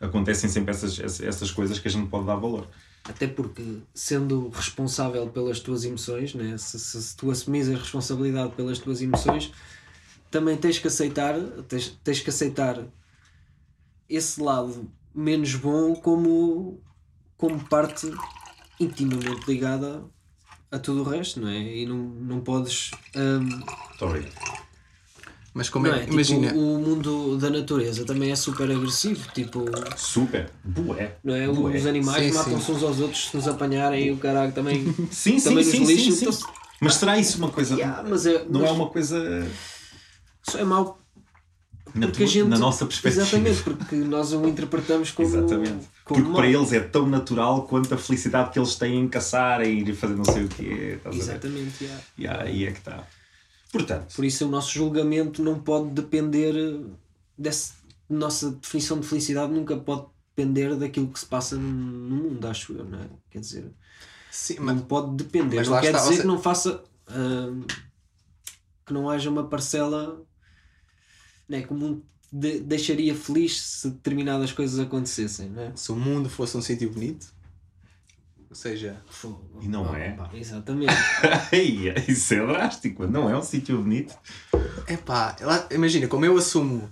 [0.02, 2.68] Acontecem sempre essas, essas coisas que a gente pode dar valor.
[3.04, 6.58] Até porque, sendo responsável pelas tuas emoções, né?
[6.58, 9.52] se, se, se tu assumis a responsabilidade pelas tuas emoções,
[10.30, 12.86] também tens que aceitar, tens, tens que aceitar
[14.08, 16.80] esse lado menos bom como,
[17.38, 18.12] como parte
[18.80, 20.04] intimamente ligada
[20.72, 21.60] a tudo o resto, não é?
[21.60, 22.92] E não, não podes.
[24.00, 24.69] obrigado.
[25.54, 26.00] Mas como Não é, é?
[26.02, 29.28] Tipo, imagina, o mundo da natureza também é super agressivo.
[29.34, 29.66] Tipo,
[29.98, 30.50] Super.
[30.64, 31.16] Bué.
[31.24, 31.48] não é?
[31.48, 31.78] Bué.
[31.78, 34.86] Os animais matam-se uns aos outros se nos apanharem e o caralho também.
[35.12, 36.26] Sim, sim, também sim, nos sim, sim.
[36.28, 36.38] Então,
[36.80, 37.74] Mas será isso uma coisa.
[37.76, 39.48] yeah, mas é, Não mas é uma coisa.
[40.44, 41.00] Só é mau
[41.96, 42.48] Na, porque a tua- gente.
[42.48, 43.24] na nossa perspectiva.
[43.24, 45.28] Exatamente, porque nós o interpretamos como.
[45.28, 45.72] Exatamente.
[45.72, 46.34] como Porque mau.
[46.36, 49.96] para eles é tão natural quanto a felicidade que eles têm em caçar e ir
[49.96, 51.00] fazer não sei o quê.
[51.12, 52.04] Exatamente, yeah.
[52.18, 53.04] E aí é que está.
[53.72, 56.54] Portanto, Por isso o nosso julgamento não pode depender
[57.38, 57.74] dessa
[58.10, 61.62] nossa definição de felicidade nunca pode depender daquilo que se passa no
[62.16, 63.08] mundo, acho eu, não é?
[63.30, 63.72] Quer dizer,
[64.32, 65.58] sim, não mas, pode depender.
[65.58, 67.64] mas não quer está, dizer se- que não faça hum,
[68.86, 70.20] que não haja uma parcela
[71.48, 75.72] né, que o mundo de- deixaria feliz se determinadas coisas acontecessem, não é?
[75.76, 77.32] se o mundo fosse um sítio bonito,
[78.56, 79.02] seja,
[79.62, 80.12] E não é?
[80.12, 80.94] pá, exatamente.
[82.08, 83.06] Isso é drástico.
[83.08, 84.16] Não é um sítio bonito.
[84.88, 85.36] é pá,
[85.72, 86.90] imagina, como eu assumo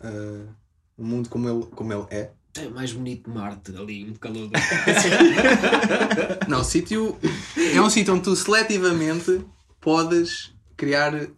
[0.00, 0.46] ah,
[0.96, 4.50] o mundo como ele, como ele é, É mais bonito Marte ali, muito calor.
[6.48, 7.16] Não, o sítio
[7.74, 9.44] é um sítio onde tu seletivamente
[9.80, 11.28] podes criar eh,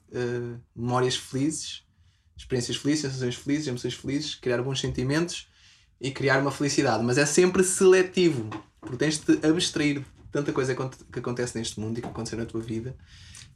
[0.75, 1.83] memórias felizes,
[2.37, 5.49] experiências felizes, sensações felizes, emoções felizes, criar bons sentimentos
[6.03, 7.03] e criar uma felicidade.
[7.05, 8.51] Mas é sempre seletivo,
[8.81, 12.03] porque tens de te abstrair de tanta coisa que aconte- que acontece neste mundo e
[12.03, 12.95] que aconteceu na tua vida.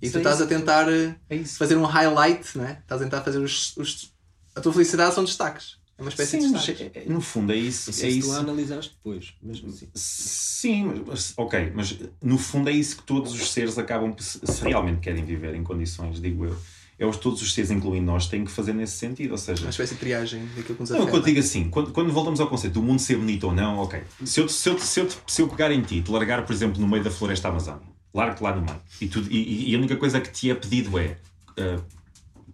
[0.00, 1.58] E tu Sim, estás a tentar eh, É isso.
[1.58, 2.78] fazer um highlight, não é?
[2.80, 4.14] Estás a tentar fazer os, os-
[4.54, 5.76] A tua felicidade são destaques.
[5.98, 6.92] É uma espécie Sim, de mas destaques.
[6.94, 7.90] é- é- no fundo é isso.
[7.90, 8.32] Isso é se tu isso.
[8.32, 9.88] a analisares depois, assim.
[9.94, 15.00] Sim, mas, ok, mas no fundo é isso que todos os seres acabam, se realmente
[15.00, 16.56] querem viver em condições, digo eu,
[16.98, 19.32] é os todos os seres, incluindo nós, têm que fazer nesse sentido.
[19.32, 21.26] Ou seja, Uma espécie de triagem daquilo que nos não, o que eu afeta.
[21.26, 24.02] digo assim, quando, quando voltamos ao conceito do mundo ser bonito ou não, ok.
[24.24, 26.80] Se eu, se, eu, se, eu, se eu pegar em ti te largar, por exemplo,
[26.80, 29.96] no meio da floresta amazónica, largo-te lá no meio, e, tu, e, e a única
[29.96, 31.18] coisa que te é pedido é
[31.58, 31.82] uh,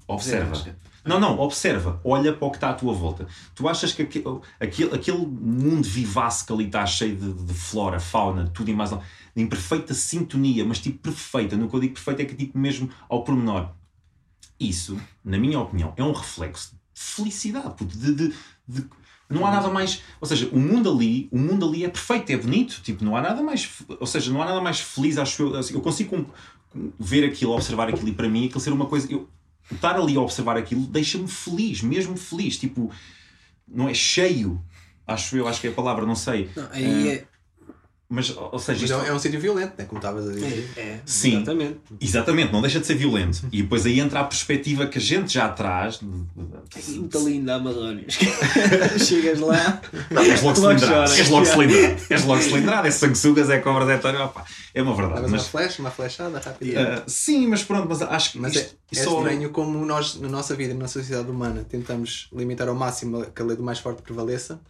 [0.09, 0.77] observa.
[1.05, 3.27] Não, não, observa, olha para o que está à tua volta.
[3.57, 4.25] Tu achas que aquele,
[4.61, 8.93] aquele, aquele mundo vivace que ali está cheio de, de flora, fauna, tudo e mais,
[9.35, 12.89] em perfeita sintonia, mas tipo perfeita, no que eu digo perfeito é que tipo mesmo
[13.09, 13.71] ao pormenor.
[14.69, 18.35] Isso, na minha opinião, é um reflexo de felicidade, puto, de, de,
[18.69, 18.87] de-
[19.29, 22.37] não há nada mais, ou seja, o mundo ali, o mundo ali é perfeito, é
[22.37, 25.57] bonito, tipo, não há nada mais, ou seja, não há nada mais feliz, acho eu,
[25.57, 26.27] assim, eu consigo
[26.99, 29.29] ver aquilo, observar aquilo e para mim aquilo ser uma coisa, eu
[29.71, 32.91] estar ali a observar aquilo deixa-me feliz, mesmo feliz, tipo,
[33.67, 34.63] não é cheio,
[35.07, 37.27] acho eu, acho que é a palavra, não sei, Não, aí é.
[38.13, 39.85] Mas, ou seja, Mas isto- é, é um sítio violento, né?
[39.87, 40.69] como estavas a dizer.
[40.77, 41.37] É, é, Sim.
[41.37, 41.79] exatamente.
[42.01, 43.47] Exatamente, não deixa de ser violento.
[43.51, 46.01] E depois aí entra a perspectiva que a gente já traz.
[46.03, 48.05] Muito linda a Amazónia.
[48.99, 49.81] Chegas lá.
[50.11, 51.13] És logo cilindrado.
[51.13, 51.97] És logo cilindrado.
[52.11, 52.87] És logo cilindrado.
[52.89, 54.23] É sanguessugas, é cobra de António.
[54.25, 54.45] Opa,
[54.75, 55.21] É uma verdade.
[55.21, 56.79] Uma Mas, flecha, uma flechada, rápido.
[56.79, 60.17] ah, sim, mas pronto, mas acho que Mas é, isto é só- estranho como nós,
[60.21, 63.79] na nossa vida, na sociedade humana, tentamos limitar ao máximo que a lei do mais
[63.79, 64.61] forte prevaleça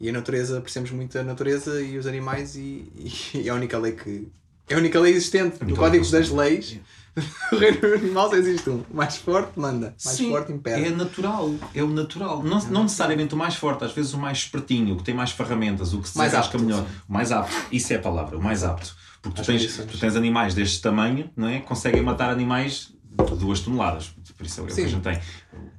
[0.00, 2.92] e a natureza, apreciamos muito a natureza e os animais e,
[3.34, 4.28] e é a única lei que.
[4.68, 5.56] É a única lei existente.
[5.60, 6.78] No Então, código das leis,
[7.52, 8.82] o reino animal só existe um.
[8.90, 10.80] O mais forte manda, mais Sim, forte impera.
[10.80, 12.42] É natural, é o natural.
[12.42, 15.30] Não, não necessariamente o mais forte, às vezes o mais espertinho, o que tem mais
[15.30, 16.86] ferramentas, o que se Mais desenrasca apto, melhor.
[17.08, 18.96] O mais apto, isso é a palavra, o mais apto.
[19.22, 21.60] Porque tu Às tens, tu tens animais deste tamanho, não é?
[21.60, 24.12] Conseguem matar animais de duas toneladas.
[24.36, 25.18] Por isso é o que a gente tem.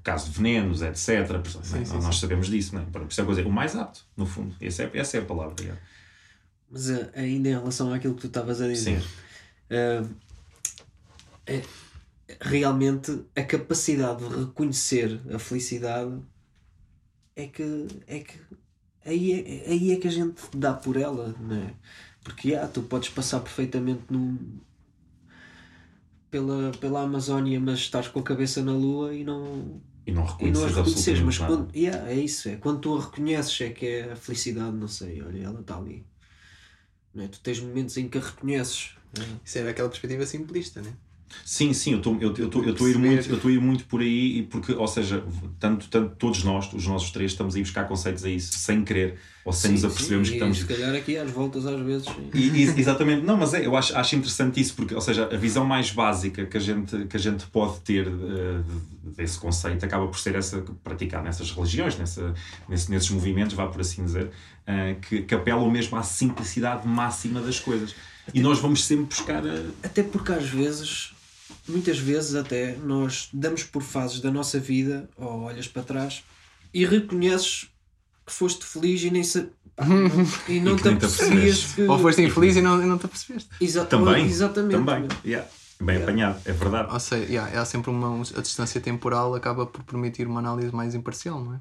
[0.04, 1.00] Caso de venenos, etc.
[1.46, 1.86] Isso, não é?
[1.86, 2.86] sim, Nós sabemos disso, não é?
[2.86, 4.56] Por isso é a coisa, o mais apto, no fundo.
[4.62, 5.56] Essa é, essa é a palavra.
[5.66, 5.78] é.
[6.70, 9.08] Mas eh, ainda em relação àquilo que tu estavas a dizer, Sim.
[9.70, 10.04] eh,
[11.46, 11.62] é-
[12.42, 16.20] realmente a capacidade de reconhecer a felicidade
[17.36, 18.34] é que, é que
[19.06, 19.32] aí,
[19.66, 21.74] é, aí é que a gente dá por ela, não é?
[22.24, 24.38] Porque ah, tu podes passar perfeitamente num,
[26.36, 30.52] pela, pela Amazónia, mas estás com a cabeça na lua e não, E não e
[30.52, 31.46] não a reconheces reconheces, mas nada.
[31.48, 34.88] quando, yeah, é isso, é quando tu a reconheces é que é a felicidade, não
[34.90, 36.06] sei, olha, ela está ali.
[37.14, 37.28] Não é?
[37.28, 38.92] Tu tens momentos em que a reconheces.
[39.14, 39.40] é?
[39.44, 40.96] Isso era aquela perspectiva simplista, né?
[41.44, 43.54] Sim, sim, eu estou eu, eu, tô- eu tô a ir muito, eu estou a
[43.54, 45.24] ir muito por aí, e porque, ou seja,
[45.60, 48.84] tanto, tanto todos nós, os nossos três, estamos a ir buscar conceitos a isso, sem
[48.84, 50.58] querer, ou sem nos apercebermos sim, que estamos.
[50.58, 52.08] Se calhar aqui às voltas às vezes.
[52.34, 55.38] E- e- exatamente, não, mas é, eu acho, acho interessante isso, porque, ou seja, a
[55.38, 58.62] visão mais básica que a gente, que a gente pode ter eh,
[59.16, 62.34] desse conceito acaba por ser essa, praticar nessas religiões, nessa,
[62.68, 64.32] nesse- nesses movimentos, vá por assim dizer,
[64.66, 67.94] eh, que, que apelam mesmo à simplicidade máxima das coisas.
[68.34, 69.62] E nós vamos sempre buscar a.
[69.84, 71.14] Até porque às vezes,
[71.68, 76.24] muitas vezes até, nós damos por fases da nossa vida, ou olhas para trás,
[76.74, 77.68] e reconheces
[78.26, 79.50] que foste feliz e nem se.
[79.76, 80.08] pá, não-
[80.48, 81.82] e não que te apercebias que.
[81.84, 83.50] Ou foste infeliz e não, e não te apercebeste.
[83.62, 84.72] Exa- Também, Exatamente.
[84.84, 85.48] Também, yeah.
[85.82, 86.92] Bem apanhado, é verdade.
[86.94, 88.22] Ou seja, yeah, há sempre uma.
[88.38, 91.60] A distância temporal acaba por permitir uma análise mais imparcial, não é?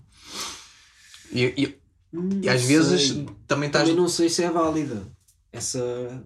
[1.32, 1.78] E, e,
[2.42, 3.26] e às Não vezes sei.
[3.48, 3.88] também estás.
[3.88, 5.02] Também não sei se é válida
[5.52, 6.22] essa.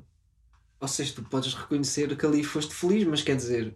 [0.81, 3.75] Ou seja, tu podes reconhecer que ali foste feliz, mas quer dizer,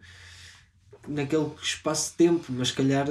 [1.09, 3.07] naquele espaço de tempo, mas se calhar,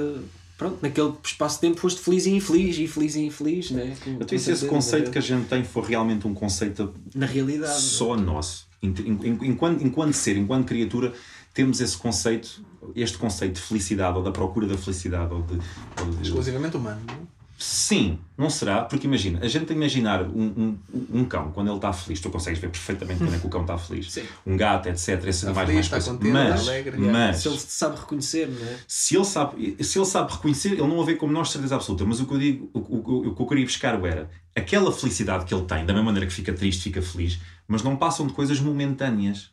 [0.62, 3.96] pronto, naquele espaço de tempo foste feliz e infeliz, e feliz e infeliz, né?
[4.02, 5.12] Com- Então, e se esse conceito né?
[5.12, 7.80] que a gente tem for realmente um conceito Na realidade.
[7.80, 11.12] só nosso, enquanto, enquanto ser, enquanto criatura,
[11.54, 12.64] temos esse conceito,
[12.96, 15.54] este conceito de felicidade, ou da procura da felicidade, ou de.
[16.00, 17.00] Ou de Exclusivamente humano.
[17.06, 17.18] não é?
[17.62, 18.82] Sim, não será?
[18.82, 20.78] Porque imagina, a gente imaginar um, um,
[21.20, 23.60] um cão, quando ele está feliz, tu consegues ver perfeitamente quando é que o cão
[23.60, 24.10] está feliz.
[24.10, 24.24] Sim.
[24.44, 25.08] Um gato, etc.
[25.28, 26.98] Esses Está animais feliz, mais está contente, mas, alegre.
[26.98, 28.78] mas Se ele sabe reconhecer, não é?
[28.88, 32.04] se ele sabe, se ele sabe reconhecer, ele não a vê como nós, certeza absoluta.
[32.04, 35.44] Mas o que eu digo, o, o, o que eu queria buscar era aquela felicidade
[35.44, 37.38] que ele tem, da mesma maneira que fica triste, fica feliz,
[37.68, 39.52] mas não passam de coisas momentâneas.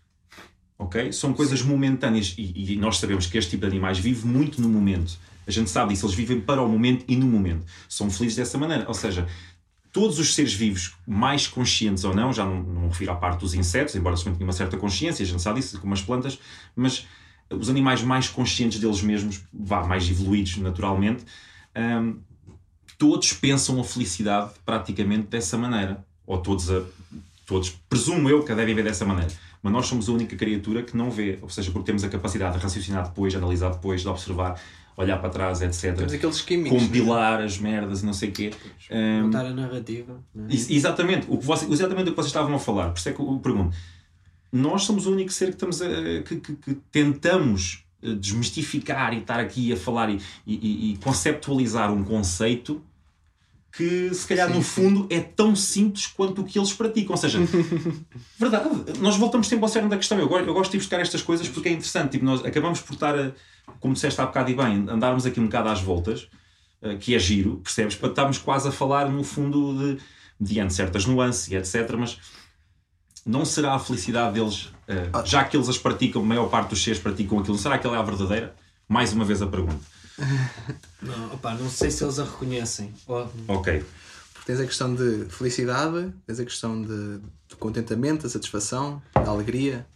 [0.80, 1.12] Ok?
[1.14, 4.68] São coisas momentâneas e, e nós sabemos que este tipo de animais vive muito no
[4.68, 5.20] momento.
[5.50, 7.66] A gente sabe disso, eles vivem para o momento e no momento.
[7.88, 8.86] São felizes dessa maneira.
[8.88, 9.28] Ou seja,
[9.92, 13.56] todos os seres vivos, mais conscientes ou não, já não, não refiro à parte dos
[13.56, 16.38] insetos, embora eles tenham uma certa consciência, a gente sabe disso, como as plantas,
[16.76, 17.08] mas
[17.50, 21.26] os animais mais conscientes deles mesmos, vá, mais evoluídos naturalmente,
[21.76, 22.20] hum,
[23.00, 26.06] todos pensam a felicidade praticamente dessa maneira.
[26.28, 26.84] Ou todos, a,
[27.48, 29.32] todos, presumo eu que a devem ver dessa maneira.
[29.64, 32.56] Mas nós somos a única criatura que não vê, ou seja, porque temos a capacidade
[32.56, 34.62] de raciocinar depois, de analisar depois, de observar,
[35.00, 35.96] olhar para trás, etc.
[35.96, 36.82] Temos aqueles químicos.
[36.84, 38.52] Compilar as merdas e não sei o quê.
[38.92, 40.20] Hum, Montar a narrativa.
[40.50, 40.54] é?
[40.54, 42.90] Ex- Exatamente, o que você, exatamente o que vocês estavam a falar.
[42.92, 43.76] Por isso é que eu pergunto.
[44.52, 45.88] Nós somos o único ser que, estamos a,
[46.24, 51.94] que, que- que tentamos eh, desmistificar e estar aqui a falar e, e- e conceptualizar
[51.94, 52.82] um conceito
[53.72, 54.70] que se calhar Sim, no sim.
[54.82, 57.12] fundo é tão simples quanto o que eles praticam.
[57.12, 57.38] Ou seja,
[58.40, 58.68] verdade,
[59.00, 60.18] nós voltamos sempre ao cerne da questão.
[60.20, 62.14] Eu gosto, eu gosto de buscar estas coisas porque é interessante.
[62.14, 63.32] Tipo, nós acabamos por estar, a,
[63.80, 66.28] como disseste há bocado e bem, andarmos aqui um bocado às voltas,
[66.82, 67.96] eh, que é giro, percebes?
[67.96, 70.02] Para estarmos quase a falar no fundo de,
[70.40, 71.96] diante de certas nuances e etc.
[71.98, 72.20] Mas
[73.26, 76.84] não será a felicidade deles, eh, já que eles as praticam, a maior parte dos
[76.84, 78.56] seres praticam aquilo, será que ela é a verdadeira?
[78.88, 79.86] Mais uma vez a pergunta.
[81.02, 82.94] Não, opá, não sei se eles a reconhecem.
[83.48, 83.86] Ok.
[84.34, 89.30] Porque tens a questão de felicidade, tens a questão de, de contentamento, da satisfação, da
[89.30, 89.88] alegria.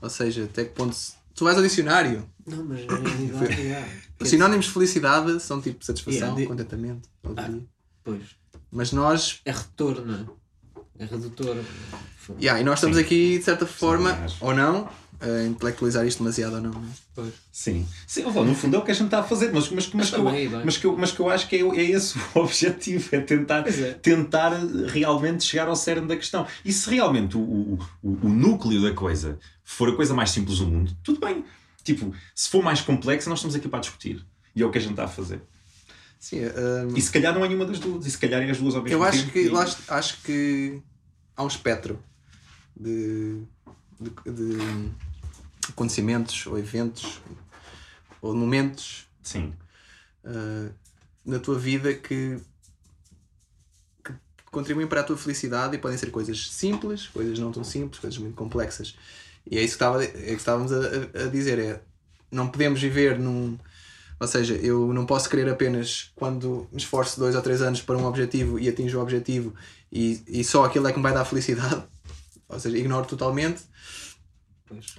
[0.00, 0.96] Ou seja, até que ponto.
[1.36, 2.28] Tu vais ao dicionário.
[2.46, 2.86] Não, mas é.
[4.18, 7.62] Os sinónimos de felicidade são tipo satisfação, Yeah, de- contentamento, alegria.
[8.02, 8.22] Pois.
[8.72, 9.40] Mas nós.
[9.44, 10.36] É retorno.
[10.98, 11.56] É redutor.
[12.40, 13.02] Yeah, e nós estamos Sim.
[13.02, 14.88] aqui, de certa forma, ou não,
[15.20, 16.70] a intelectualizar isto demasiado ou não.
[16.70, 16.84] é?
[17.14, 17.32] Pois.
[17.52, 17.86] Sim.
[18.06, 20.10] Sim, ó, no fundo é o que a gente está a fazer, mas, mas, mas,
[20.10, 20.62] que, eu, também, bem.
[20.64, 23.66] mas, que, eu, mas que eu acho que é, é esse o objetivo, é tentar,
[23.66, 23.92] é.
[23.94, 24.52] tentar
[24.88, 26.46] realmente chegar ao cerne da questão.
[26.64, 30.58] E se realmente o, o, o, o núcleo da coisa for a coisa mais simples
[30.58, 31.44] do mundo, tudo bem.
[31.82, 34.24] Tipo, se for mais complexa, nós estamos aqui para discutir.
[34.54, 35.40] E é o que a gente está a fazer.
[36.18, 38.58] Sim, hum, E se calhar não é nenhuma das duas, e se calhar é as
[38.58, 39.32] duas ao mesmo eu acho tempo.
[39.32, 40.80] que, e- lá est- acho que
[41.36, 42.02] há um espectro
[42.74, 43.42] de,
[44.00, 44.58] de, de
[45.70, 47.20] acontecimentos ou eventos
[48.20, 49.52] ou momentos Sim.
[50.24, 50.72] uh,
[51.24, 52.38] na tua vida que,
[54.04, 54.12] que
[54.50, 58.18] contribuem para a tua felicidade e podem ser coisas simples, coisas não tão simples, coisas
[58.18, 58.96] muito complexas.
[59.48, 61.80] E é isso que, estava, é que estávamos a, a- dizer: é
[62.30, 63.58] não podemos viver num.
[64.18, 67.98] Ou seja, eu não posso querer apenas quando me esforço dois ou três anos para
[67.98, 69.54] um objetivo e atinjo o objetivo
[69.92, 71.84] e, e só aquilo é que me vai dar felicidade.
[72.48, 73.62] Ou seja, ignoro totalmente.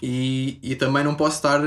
[0.01, 1.61] E, e também não posso estar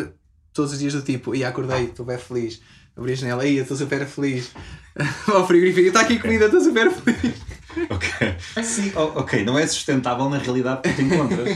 [0.52, 2.60] todos os dias do tipo, e acordei, estou bem feliz.
[2.96, 4.50] Abri a janela, aí estou super feliz.
[5.32, 7.34] Ao frigorífico, está aqui comida, estou super feliz.
[7.88, 8.08] Ok.
[8.64, 11.48] Sim, ok, não é sustentável na realidade que tu encontras.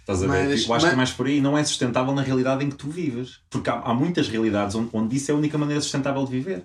[0.00, 0.48] Estás a ver?
[0.48, 2.68] Mas- eu acho que mas- é mais por aí, não é sustentável na realidade em
[2.68, 3.40] que tu vives.
[3.48, 6.64] Porque há, há muitas realidades onde, onde isso é a única maneira sustentável de viver.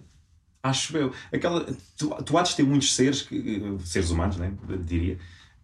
[0.62, 1.14] Acho eu.
[1.32, 1.66] Aquela,
[1.98, 4.52] tu, tu há de ter muitos seres, que, seres humanos, né,
[4.84, 5.18] diria,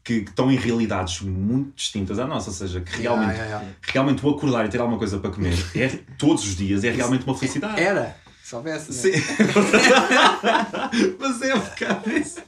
[0.04, 2.49] que, que estão em realidades muito distintas à nossa.
[2.49, 3.78] Ou seja, que realmente, Yeah, yeah, yeah.
[3.84, 5.88] realmente o acordar e ter alguma coisa para comer é,
[6.18, 7.80] todos os dias é realmente uma felicidade.
[7.80, 8.91] Era, se houvesse.
[8.91, 9.16] né?
[9.18, 9.24] Sim.
[11.20, 12.41] Mas é um bocado isso.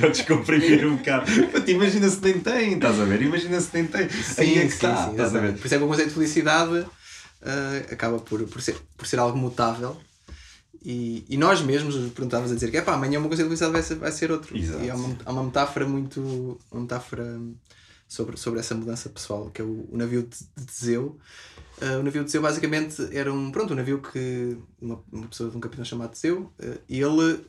[0.00, 1.30] Vou descomprimir um bocado.
[1.52, 3.20] Mas imagina se nem tem, estás a ver?
[3.22, 4.08] Imagina se nem tem.
[4.38, 5.54] Aí é que está, estás a ver?
[5.58, 6.86] Por isso é que o conceito de felicidade
[7.42, 9.96] ah, acaba por, por, ser, por ser algo mutável.
[10.82, 13.50] E, e nós mesmos nos perguntávamos a dizer que é pá, amanhã o meu conceito
[13.50, 14.56] de felicidade vai ser, vai ser outro.
[14.56, 14.84] Exato.
[14.84, 16.58] E há uma, há uma metáfora muito.
[16.70, 17.40] Uma metáfora
[18.06, 21.18] sobre, sobre essa mudança pessoal, que é o, o navio de, de Teseu.
[21.80, 24.56] Ah, o navio de Teseu basicamente era um, pronto, um navio que.
[24.80, 27.44] Uma, uma pessoa de um capitão chamado Teseu, ah, e ele.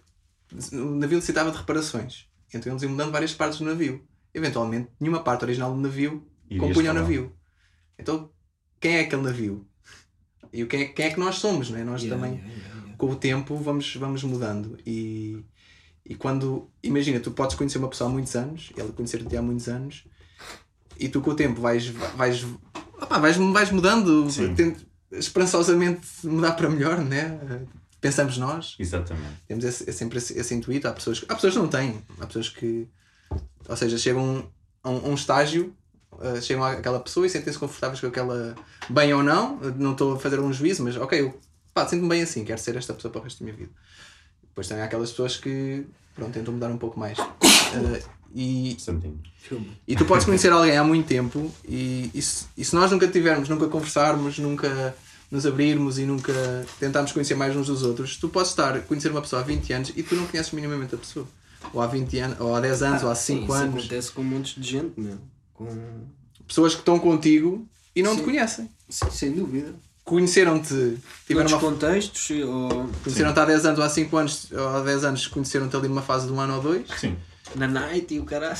[0.74, 2.28] O navio necessitava de reparações.
[2.52, 4.04] Então eles iam mudando várias partes do navio.
[4.34, 7.32] Eventualmente, nenhuma parte original do navio Irias compunha o navio.
[7.98, 8.32] Então
[8.80, 9.70] quem é aquele navio
[10.52, 11.84] e quem é, quem é que nós somos, não é?
[11.84, 12.79] Nós Yeah, também, yeah, yeah.
[13.00, 14.78] Com o tempo, vamos, vamos mudando.
[14.86, 15.43] E,
[16.06, 19.68] e quando, imagina, tu podes conhecer uma pessoa há muitos anos, ela conhecer-te há muitos
[19.68, 20.04] anos,
[21.00, 22.45] e tu com o tempo vais, vais,
[23.02, 27.39] opá, vais, vais mudando, tent- esperançosamente mudar para melhor, né?
[28.02, 28.76] Pensamos nós.
[28.78, 29.43] Exatamente.
[29.47, 30.88] Temos esse, é sempre esse, esse intuito.
[30.88, 32.02] Há pessoas, há pessoas que não têm.
[32.20, 32.88] Há pessoas que,
[33.68, 34.50] ou seja, chegam
[34.84, 35.74] a um, a um estágio,
[36.14, 38.56] uh, chegam àquela pessoa e sentem-se confortáveis com aquela,
[38.89, 39.58] bem ou não.
[39.78, 41.39] Não estou a fazer um juízo, mas ok, eu
[41.80, 43.72] pá, sinto-me bem assim, quero ser esta pessoa para o resto da minha vida.
[44.44, 47.18] Depois também há aquelas pessoas que pronto, tentam mudar um pouco mais.
[47.18, 48.04] Uh,
[48.36, 48.78] e.
[49.38, 49.72] Filme.
[49.88, 53.08] e tu podes conhecer alguém há muito tempo e, e, se, e se nós nunca
[53.08, 54.96] tivermos, nunca conversarmos, nunca
[55.32, 56.34] nos abrirmos e nunca
[56.80, 59.74] tentarmos conhecer mais uns dos outros, tu podes estar a conhecer uma pessoa há 20
[59.74, 61.28] anos e tu não conheces minimamente a pessoa.
[61.74, 63.80] Ou há 20 anos, ou há 10 anos, ou há 5 Ah, Isso anos.
[63.80, 65.18] acontece com um monte de gente, meu.
[65.54, 65.68] Com...
[66.48, 68.26] Pessoas que estão contigo e não te Sim.
[68.26, 68.70] conhecem.
[68.88, 69.74] Sim, sem dúvida.
[70.10, 70.97] Conheceram-te,
[71.28, 74.82] tiveram Noutros uma contextos, ou Conheceram-te há 10 anos ou há 5 anos, ou há
[74.82, 77.16] 10 anos conheceram-te ali numa fase de um ano ou dois Sim.
[77.55, 78.57] na night e o caralho.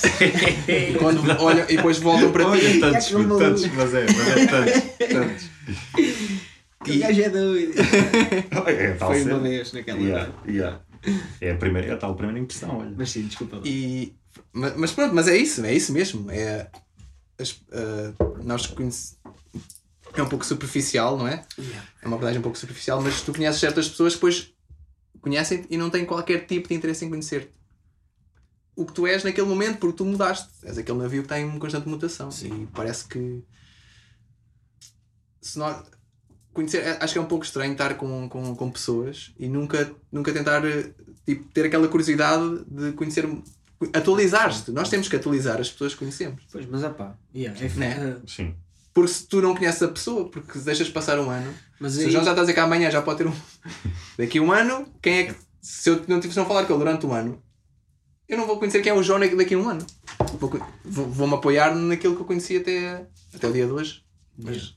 [0.68, 2.80] e, quando olham, e depois voltam para ti.
[2.80, 5.08] Olha, tantos, É tantos, mas é, mas é tantos.
[5.08, 5.44] tantos.
[6.84, 7.72] Que gajo é doido.
[8.66, 9.38] É, Foi uma cena.
[9.40, 10.80] vez naquela Yeah, yeah.
[11.40, 12.94] É a, primeira, é a tal primeira impressão, olha.
[12.96, 13.62] Mas sim, desculpa lá.
[13.64, 14.14] E,
[14.52, 16.30] mas, mas pronto, mas é isso, é isso mesmo.
[16.30, 16.68] É,
[17.40, 18.12] as- ah,
[18.44, 19.16] nós conhece,
[20.14, 21.44] é um pouco superficial, não é?
[21.58, 21.88] Yeah.
[22.02, 24.52] É uma abordagem um pouco superficial, mas tu conheces certas pessoas que depois
[25.20, 27.52] conhecem e não têm qualquer tipo de interesse em conhecer-te.
[28.74, 30.48] O que tu és naquele momento, porque tu mudaste.
[30.62, 32.30] És aquele navio que está em constante mutação.
[32.42, 33.42] E parece que.
[35.42, 35.82] Se nós.
[36.52, 40.32] Conhecer, acho que é um pouco estranho estar com, com, com pessoas e nunca, nunca
[40.32, 40.92] tentar eh,
[41.24, 43.24] tipo, ter aquela curiosidade de conhecer.
[43.92, 44.72] Atualizar-te.
[44.72, 46.42] Nós temos que atualizar as pessoas que conhecemos.
[46.50, 47.16] Pois, mas ah pá.
[47.34, 48.16] Yeah, é, Né?
[48.18, 48.54] ah, Sim.
[48.92, 52.06] Porque se tu não conheces a pessoa, porque deixas passar um ano, mas se aí,
[52.08, 53.32] o João já está a dizer que amanhã já pode ter um.
[54.18, 55.34] Daqui a um ano, quem é que.
[55.62, 57.40] Se eu não tivesse não falar com ele durante um ano,
[58.28, 59.86] eu não vou conhecer quem é o João daqui a um ano.
[60.38, 60.50] Vou-
[60.84, 64.02] Vou- Vou-me apoiar naquilo que eu conheci até, até o dia de hoje.
[64.38, 64.74] Mas,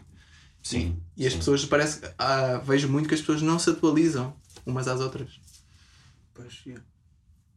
[0.62, 0.98] Sim.
[1.16, 1.40] e as sim.
[1.40, 2.08] pessoas, parece que.
[2.18, 4.36] ah, vejo muito que as pessoas não se atualizam
[4.66, 5.40] umas às outras.
[6.34, 6.84] Pois, yeah.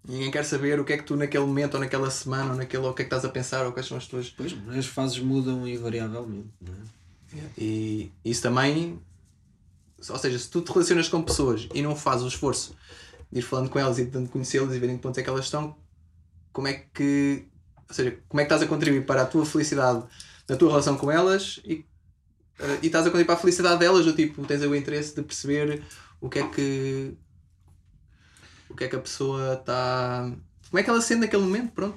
[0.08, 2.84] Ninguém quer saber o que é que tu naquele momento, ou naquela semana, ou naquele,
[2.84, 4.30] ou o que é que estás a pensar, ou quais são as tuas.
[4.30, 6.48] Pois, as fases mudam invariavelmente.
[6.60, 6.96] Não é?
[7.58, 9.00] E isso também.
[10.08, 12.76] Ou seja, se tu te relacionas com pessoas e não fazes o esforço
[13.32, 15.44] de ir falando com elas e tentando conhecê-las e verem que pontos é que elas
[15.44, 15.76] estão,
[16.52, 17.46] como é que.
[17.88, 20.04] Ou seja, como é que estás a contribuir para a tua felicidade
[20.48, 21.84] na tua relação com elas e,
[22.58, 25.22] eh, e estás a contribuir para a felicidade delas, do tipo, tens o interesse de
[25.22, 25.82] perceber
[26.20, 27.14] o que é que.
[28.76, 30.30] O que é que a pessoa está.
[30.68, 31.96] como é que ela se sente naquele momento, pronto.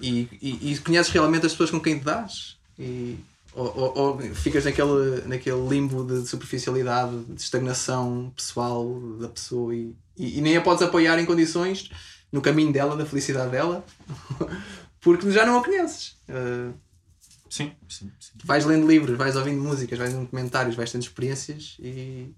[0.00, 2.58] E, e, e conheces realmente as pessoas com quem te dás.
[2.76, 3.16] E,
[3.54, 9.94] ou, ou, ou ficas naquele, naquele limbo de superficialidade, de estagnação pessoal da pessoa e,
[10.16, 11.90] e, e nem a podes apoiar em condições
[12.32, 13.84] no caminho dela, da felicidade dela,
[15.00, 16.16] porque já não a conheces.
[16.28, 16.74] Uh,
[17.48, 18.32] Sim, sim, sim.
[18.44, 22.32] vais lendo livros, vais ouvindo músicas, vais lendo comentários, vais tendo experiências e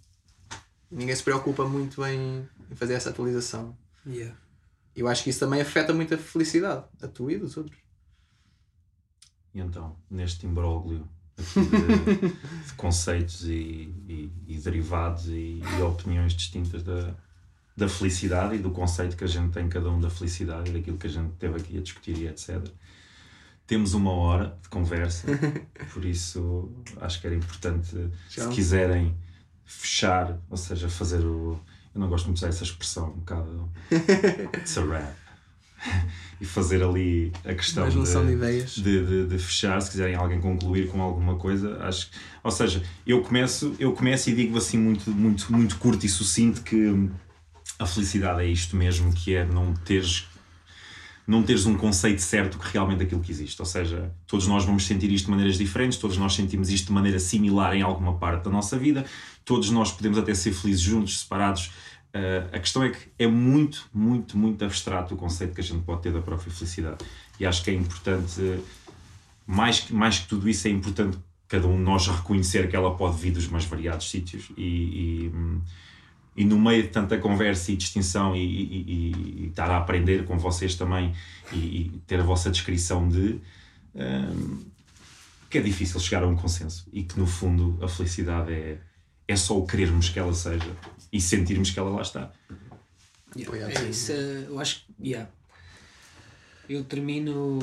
[0.93, 3.77] ninguém se preocupa muito em, em fazer essa atualização.
[4.07, 4.37] Yeah.
[4.95, 7.79] Eu acho que isso também afeta muito a felicidade, a tua e dos outros.
[9.55, 12.29] E então, neste imbróglio aqui de,
[12.69, 17.15] de conceitos e, e- e derivados e, e opiniões distintas da,
[17.77, 20.99] da felicidade e do conceito que a gente tem cada um da felicidade e daquilo
[20.99, 22.63] que a gente teve aqui a discutir e etc.
[23.67, 25.27] Temos uma hora de conversa,
[25.95, 26.71] por isso
[27.01, 27.87] acho que era importante,
[28.29, 28.49] se Já.
[28.49, 29.17] quiserem
[29.81, 31.59] fechar, ou seja, fazer o.
[31.95, 33.71] Eu não gosto muito de usar essa expressão, um bocado.
[34.57, 35.15] It's a wrap.
[36.41, 37.99] E fazer ali a questão de
[38.83, 42.83] de, de, de fechar, se quiserem alguém concluir com alguma coisa, acho que- ou seja,
[43.07, 47.09] eu começo, eu começo e digo assim muito, muito, muito curto e sucinto que
[47.79, 50.27] a felicidade é isto mesmo, que é não teres
[51.33, 53.61] não teres um conceito certo que realmente aquilo que existe.
[53.61, 56.93] Ou seja, todos nós vamos sentir isto de maneiras diferentes, todos nós sentimos isto de
[56.93, 59.05] maneira similar em alguma parte da nossa vida,
[59.45, 61.71] todos nós podemos até ser felizes juntos, separados.
[62.15, 65.83] Uh, a questão é que é muito, muito, muito abstrato o conceito que a gente
[65.83, 66.99] pode ter da própria felicidade.
[67.41, 68.61] E acho que é importante,
[69.47, 71.17] mais, que- mais que tudo isso, é importante
[71.49, 75.31] cada um de nós reconhecer que ela pode vir dos mais variados sítios e, e,
[75.35, 75.61] hum,
[76.37, 80.25] e no meio de tanta conversa e distinção e, e- e- e estar a aprender
[80.25, 81.15] com vocês também
[81.53, 83.41] e, e ter a vossa descrição de
[83.95, 84.65] hum,
[85.51, 88.79] que é difícil chegar a um consenso e que no fundo a felicidade é,
[89.29, 90.75] é só o querermos que ela seja
[91.13, 92.33] e sentirmos que ela lá está.
[93.37, 95.09] Yeah, é isso, eh, eu acho que.
[95.09, 95.31] Yeah.
[96.69, 97.59] Eu termino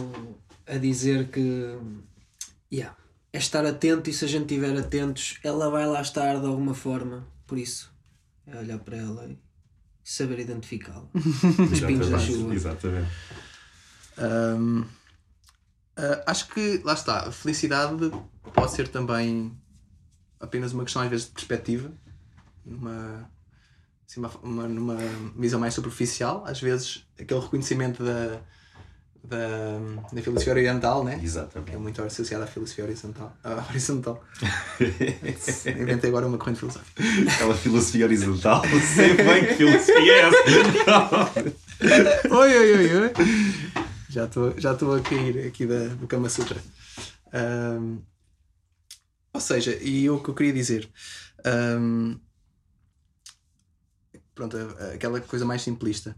[0.67, 1.77] a dizer que.
[2.71, 2.95] Yeah,
[3.33, 6.73] é estar atento e se a gente estiver atentos, ela vai lá estar de alguma
[6.73, 7.27] forma.
[7.47, 7.91] Por isso,
[8.51, 9.37] é olhar para ela e
[10.03, 11.07] saber identificá-la.
[11.13, 12.53] Os pingos da Exatamente, chuva.
[12.55, 13.09] Exatamente.
[14.17, 14.85] Hum,
[15.95, 18.11] ah, acho que, lá está, a felicidade
[18.53, 19.57] pode ser também
[20.39, 21.91] apenas uma questão, às vezes, de perspectiva,
[22.65, 23.29] numa,
[24.07, 24.97] assim, uma, uma- numa
[25.37, 26.43] visão mais superficial.
[26.45, 28.41] Às vezes, aquele reconhecimento da,
[29.23, 29.79] da,
[30.11, 31.15] da filosofia oriental, né?
[31.15, 31.77] que é Exatamente.
[31.77, 33.35] muito associada à filosofia horizontal.
[33.43, 34.23] Ah, horizontal.
[35.79, 37.03] Inventei agora uma corrente filosófica.
[37.33, 38.61] Aquela filosofia horizontal,
[38.95, 41.59] sei bem que filosofia é essa.
[42.29, 43.13] Oi, oi, oi, oi.
[44.09, 46.61] Já estou já a cair aqui da, do Kama Sutra.
[47.31, 47.99] Ahm,
[49.31, 50.89] ou seja, e o que eu queria dizer.
[51.45, 52.15] ahm,
[54.35, 54.57] pronto,
[54.93, 56.15] aquela coisa mais simplista.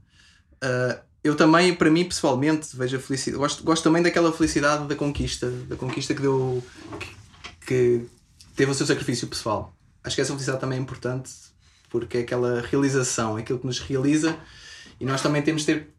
[0.62, 3.38] Ah, eu também, para mim, pessoalmente, vejo a felicidade.
[3.38, 6.64] Gosto, gosto também daquela felicidade da conquista, da conquista que deu.
[7.00, 7.16] que,
[7.66, 8.06] que
[8.56, 9.76] teve o seu sacrifício pessoal.
[10.04, 11.32] Acho que essa felicidade também é importante
[11.90, 14.38] porque é aquela realização, é aquilo que nos realiza
[15.00, 15.90] e nós também temos de ter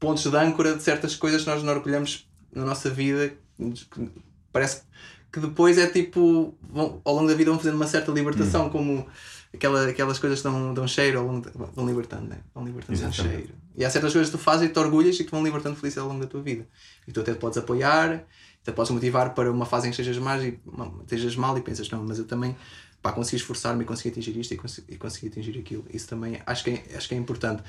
[0.00, 3.32] pontos de âncora de certas coisas que nós nos orgulhamos na nossa vida.
[3.58, 4.10] que
[4.50, 4.82] Parece
[5.30, 9.06] que depois é tipo, vão, ao longo da vida vão fazendo uma certa libertação, como
[9.54, 12.38] aquela, aquelas coisas que dão, dão cheiro ao longo da, vão libertando, né?
[12.54, 13.54] Vão libertando um cheiro.
[13.74, 15.76] E há certas coisas que tu fazes e te orgulhas e que te vão libertando
[15.76, 16.66] felicidade ao longo da tua vida.
[17.06, 18.24] E tu até te podes apoiar,
[18.62, 20.60] até podes motivar para uma fase em que estejas mal e,
[21.02, 22.56] estejas mal e pensas, não, mas eu também
[23.02, 25.84] pá, consegui esforçar-me e consegui atingir isto e consegui, e consegui atingir aquilo.
[25.92, 27.62] Isso também acho que, é, acho que é importante.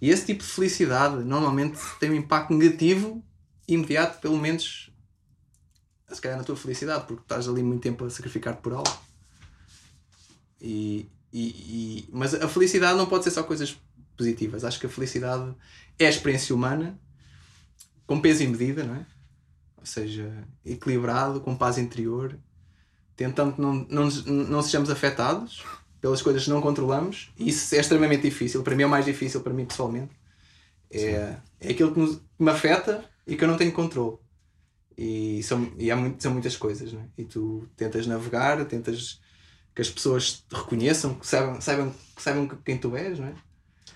[0.00, 3.22] E esse tipo de felicidade normalmente tem um impacto negativo
[3.68, 4.90] imediato, pelo menos
[6.10, 8.90] se calhar na tua felicidade, porque estás ali muito tempo a sacrificar-te por algo.
[10.60, 13.78] E, e, e- mas a felicidade não pode ser só coisas
[14.16, 14.64] positivas.
[14.64, 15.54] Acho que a felicidade
[15.98, 16.98] é a experiência humana
[18.06, 19.06] com peso e medida, não é?
[19.78, 20.32] Ou seja,
[20.64, 22.38] equilibrado, com paz interior,
[23.16, 25.64] tentando que não, não, não sejamos afetados
[26.00, 27.32] pelas coisas que não controlamos.
[27.38, 28.62] E isso é extremamente difícil.
[28.62, 30.14] Para mim é o mais difícil, para mim pessoalmente.
[30.90, 34.18] É, é aquilo que, nos- que me afeta e que eu não tenho controle.
[34.96, 37.08] E, são, e há muito, são muitas coisas, não é?
[37.16, 39.20] E tu tentas navegar, tentas
[39.74, 43.34] que as pessoas te reconheçam, que saibam, saibam, que saibam quem tu és, não é?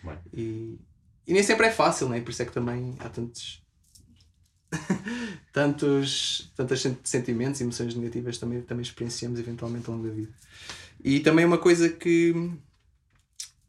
[0.02, 0.18] Bem.
[0.32, 0.78] E,
[1.26, 2.20] e nem sempre é fácil, não é?
[2.20, 3.62] Por isso é que também há tantos.
[5.52, 10.32] tantos, tantos sen- sentimentos e emoções negativas também, também experienciamos eventualmente ao longo da vida.
[11.02, 12.32] E também uma coisa que,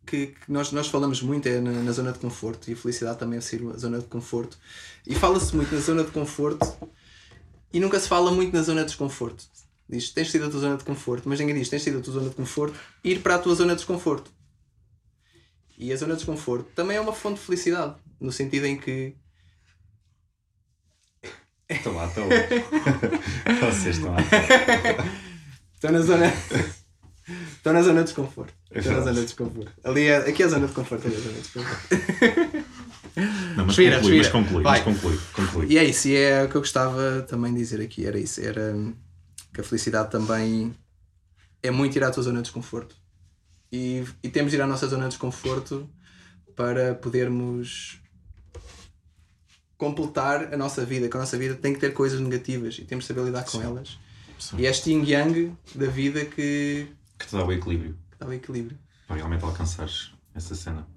[0.06, 3.20] que, que nós, nós falamos muito é na, na zona de conforto e a felicidade
[3.20, 4.58] também é ser a zona de conforto.
[5.06, 6.66] E fala-se muito na zona de conforto
[7.74, 9.45] e nunca se fala muito na zona de desconforto.
[9.88, 12.13] Diz, tens sido a tua zona de conforto, mas ninguém diz, tens sido a tua
[12.13, 14.31] zona de conforto, ir para a tua zona de desconforto.
[15.77, 19.13] E a zona de desconforto também é uma fonte de felicidade, no sentido em que
[21.67, 22.36] Estão lá, estão lá.
[23.71, 24.19] Vocês estão lá.
[25.73, 26.31] estou na zona.
[27.57, 28.53] Estou na zona de desconforto.
[28.71, 29.71] Estou na zona de desconforto.
[29.83, 31.88] Ali é, aqui é a zona de conforto, ali é a zona de desconforto.
[33.55, 34.31] Não, mas Respira, conclui, mas respira.
[34.43, 34.83] conclui, Vai.
[34.83, 35.67] mas conclui, conclui.
[35.69, 38.41] E é isso, e é o que eu gostava também de dizer aqui, era isso,
[38.41, 38.93] era hum,
[39.56, 40.76] que a felicidade também
[41.64, 42.95] é muito ir à tua zona de desconforto.
[43.72, 45.89] E, e temos de ir à nossa zona de desconforto
[46.56, 47.99] para podermos
[49.78, 53.03] completar a nossa vida, que a nossa vida tem que ter coisas negativas e temos
[53.06, 53.97] de saber lidar com elas.
[54.39, 54.58] Sim.
[54.58, 56.88] E é este yin yang da vida que,
[57.18, 58.78] Que te dá o equilíbrio que dá o equilíbrio.
[59.08, 60.88] para realmente alcançares essa cena.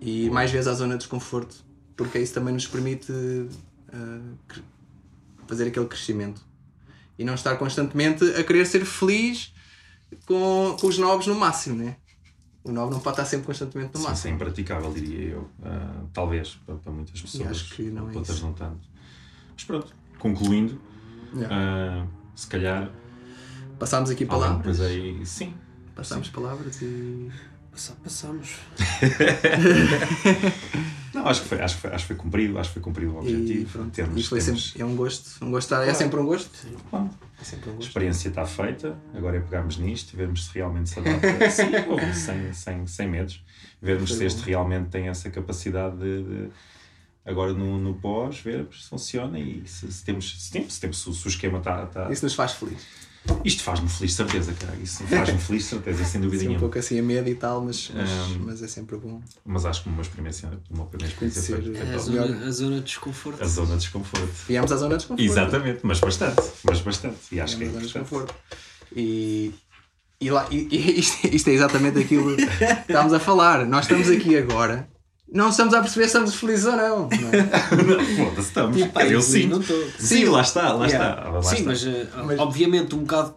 [0.00, 1.64] E ir mais vezes à zona de desconforto,
[1.96, 3.12] porque isso também nos permite
[4.48, 4.62] cre-
[5.46, 6.46] fazer aquele crescimento
[7.20, 9.52] e não estar constantemente a querer ser feliz
[10.26, 11.96] com, com os novos no máximo, né?
[12.64, 14.34] O novo não pode estar sempre constantemente no Sim, isso é máximo.
[14.34, 15.48] impraticável, diria eu.
[15.62, 17.48] Ah, talvez, para, para muitas pessoas.
[17.50, 18.46] acho que não é outras isso.
[18.46, 18.80] não tanto.
[19.54, 20.80] Mas pronto, concluindo,
[21.34, 21.54] Yeah.
[21.54, 22.90] ah, se calhar.
[23.78, 25.24] Passámos aqui palavras, aí.
[25.24, 25.54] Sim.
[25.94, 27.30] passámos palavras e
[28.02, 28.56] Passamos.
[31.20, 33.12] Não, acho que foi, acho que foi, acho que foi cumprido, acho que foi cumprido
[33.12, 33.70] o e objetivo.
[33.72, 33.90] pronto.
[33.90, 36.50] Temos- e foi temos- sempre, é um gosto, um gosto, é sempre um gosto.
[36.90, 37.10] Bom,
[37.40, 37.88] É sempre um a gosto.
[37.88, 41.28] experiência está feita, agora é pegarmos nisto e vermos se realmente se adapta.
[41.50, 43.42] Sim, sem, sem, sem medos.
[43.82, 44.46] Vermos Foi se este bom.
[44.46, 46.22] realmente tem essa capacidade de.
[46.22, 46.48] de-
[47.24, 50.98] agora no, no pós, ver se funciona e se, se temos, se, temos, se, temos,
[51.02, 51.84] se o esquema está.
[51.84, 52.10] está...
[52.10, 52.78] Isso nos faz feliz.
[53.44, 54.76] Isto faz-me feliz, de certeza, cara.
[54.82, 56.60] Isso faz-me feliz, de certeza, sem dúvida Sim, um nenhuma.
[56.66, 59.82] pouco assim a medo e tal, mas, mas, Um, mas é sempre bom Mas acho
[59.82, 63.42] que uma experiência, uma primeira experiência foi, É a zona, a zona de desconforto.
[63.42, 64.32] a zona de desconforto.
[64.48, 65.30] Viemos à zona de desconforto.
[65.30, 67.16] Exatamente, mas bastante, mas bastante.
[67.32, 68.34] E acho que é Viemos zona de importante.
[68.34, 68.34] desconforto.
[68.96, 69.54] E,
[70.20, 72.42] e, lá, e, e isto, isto é exatamente aquilo que
[72.88, 73.66] estamos a falar.
[73.66, 74.88] Nós estamos aqui agora
[75.32, 76.98] não estamos a perceber se estamos felizes ou não.
[77.08, 78.04] não é?
[78.16, 78.76] Foda-se, estamos.
[78.76, 79.50] Tipo, eu sinto.
[79.50, 79.84] não estou.
[79.98, 81.10] Sim, lá está, lá Yeah.
[81.20, 81.30] está.
[81.30, 81.66] Lá Sim, está.
[81.70, 83.34] mas, eh, Mas- obviamente um bocado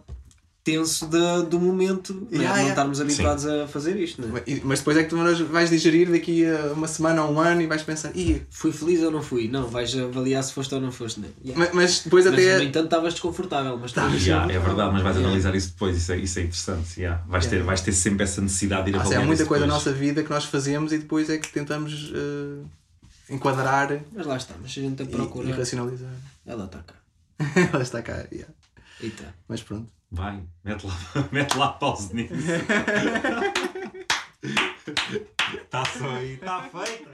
[0.64, 2.20] tenso da- do momento né?
[2.38, 2.68] Yeah, não yeah.
[2.70, 4.22] estarmos habituados a fazer isto.
[4.22, 4.42] Né?
[4.46, 5.16] E- Mas depois é que tu
[5.50, 9.02] vais digerir daqui a uma semana ou um ano e vais pensar, Ih, Fui feliz
[9.02, 9.46] ou não fui?
[9.46, 11.20] Não, vais avaliar se foste ou não foste.
[11.20, 11.28] Né?
[11.44, 11.58] Yeah.
[11.66, 12.56] mas, mas depois Mas, até.
[12.56, 13.76] no entanto, estavas desconfortável.
[13.76, 15.26] Mas estavas Yeah, é verdade, mas vais Yeah.
[15.28, 16.98] analisar isso depois, isso é, isso é interessante.
[16.98, 17.22] yeah.
[17.28, 17.62] Vais, Yeah.
[17.62, 19.74] ter, vais ter sempre essa necessidade de ir Ah, sim, avaliar há muita coisa na
[19.74, 19.84] depois.
[19.86, 22.64] nossa vida que nós fazemos e depois é que tentamos eh,
[23.28, 26.10] enquadrar Mas lá está, mas a gente e, procura, e racionalizar.
[26.46, 26.94] ela está cá.
[27.72, 28.52] Ela está cá, yeah.
[29.00, 29.24] Eita.
[29.48, 29.88] mas pronto.
[30.14, 30.94] Vai, mete lá,
[31.32, 32.34] mete lá pause nisso.
[35.52, 37.10] Está só aí, está feito.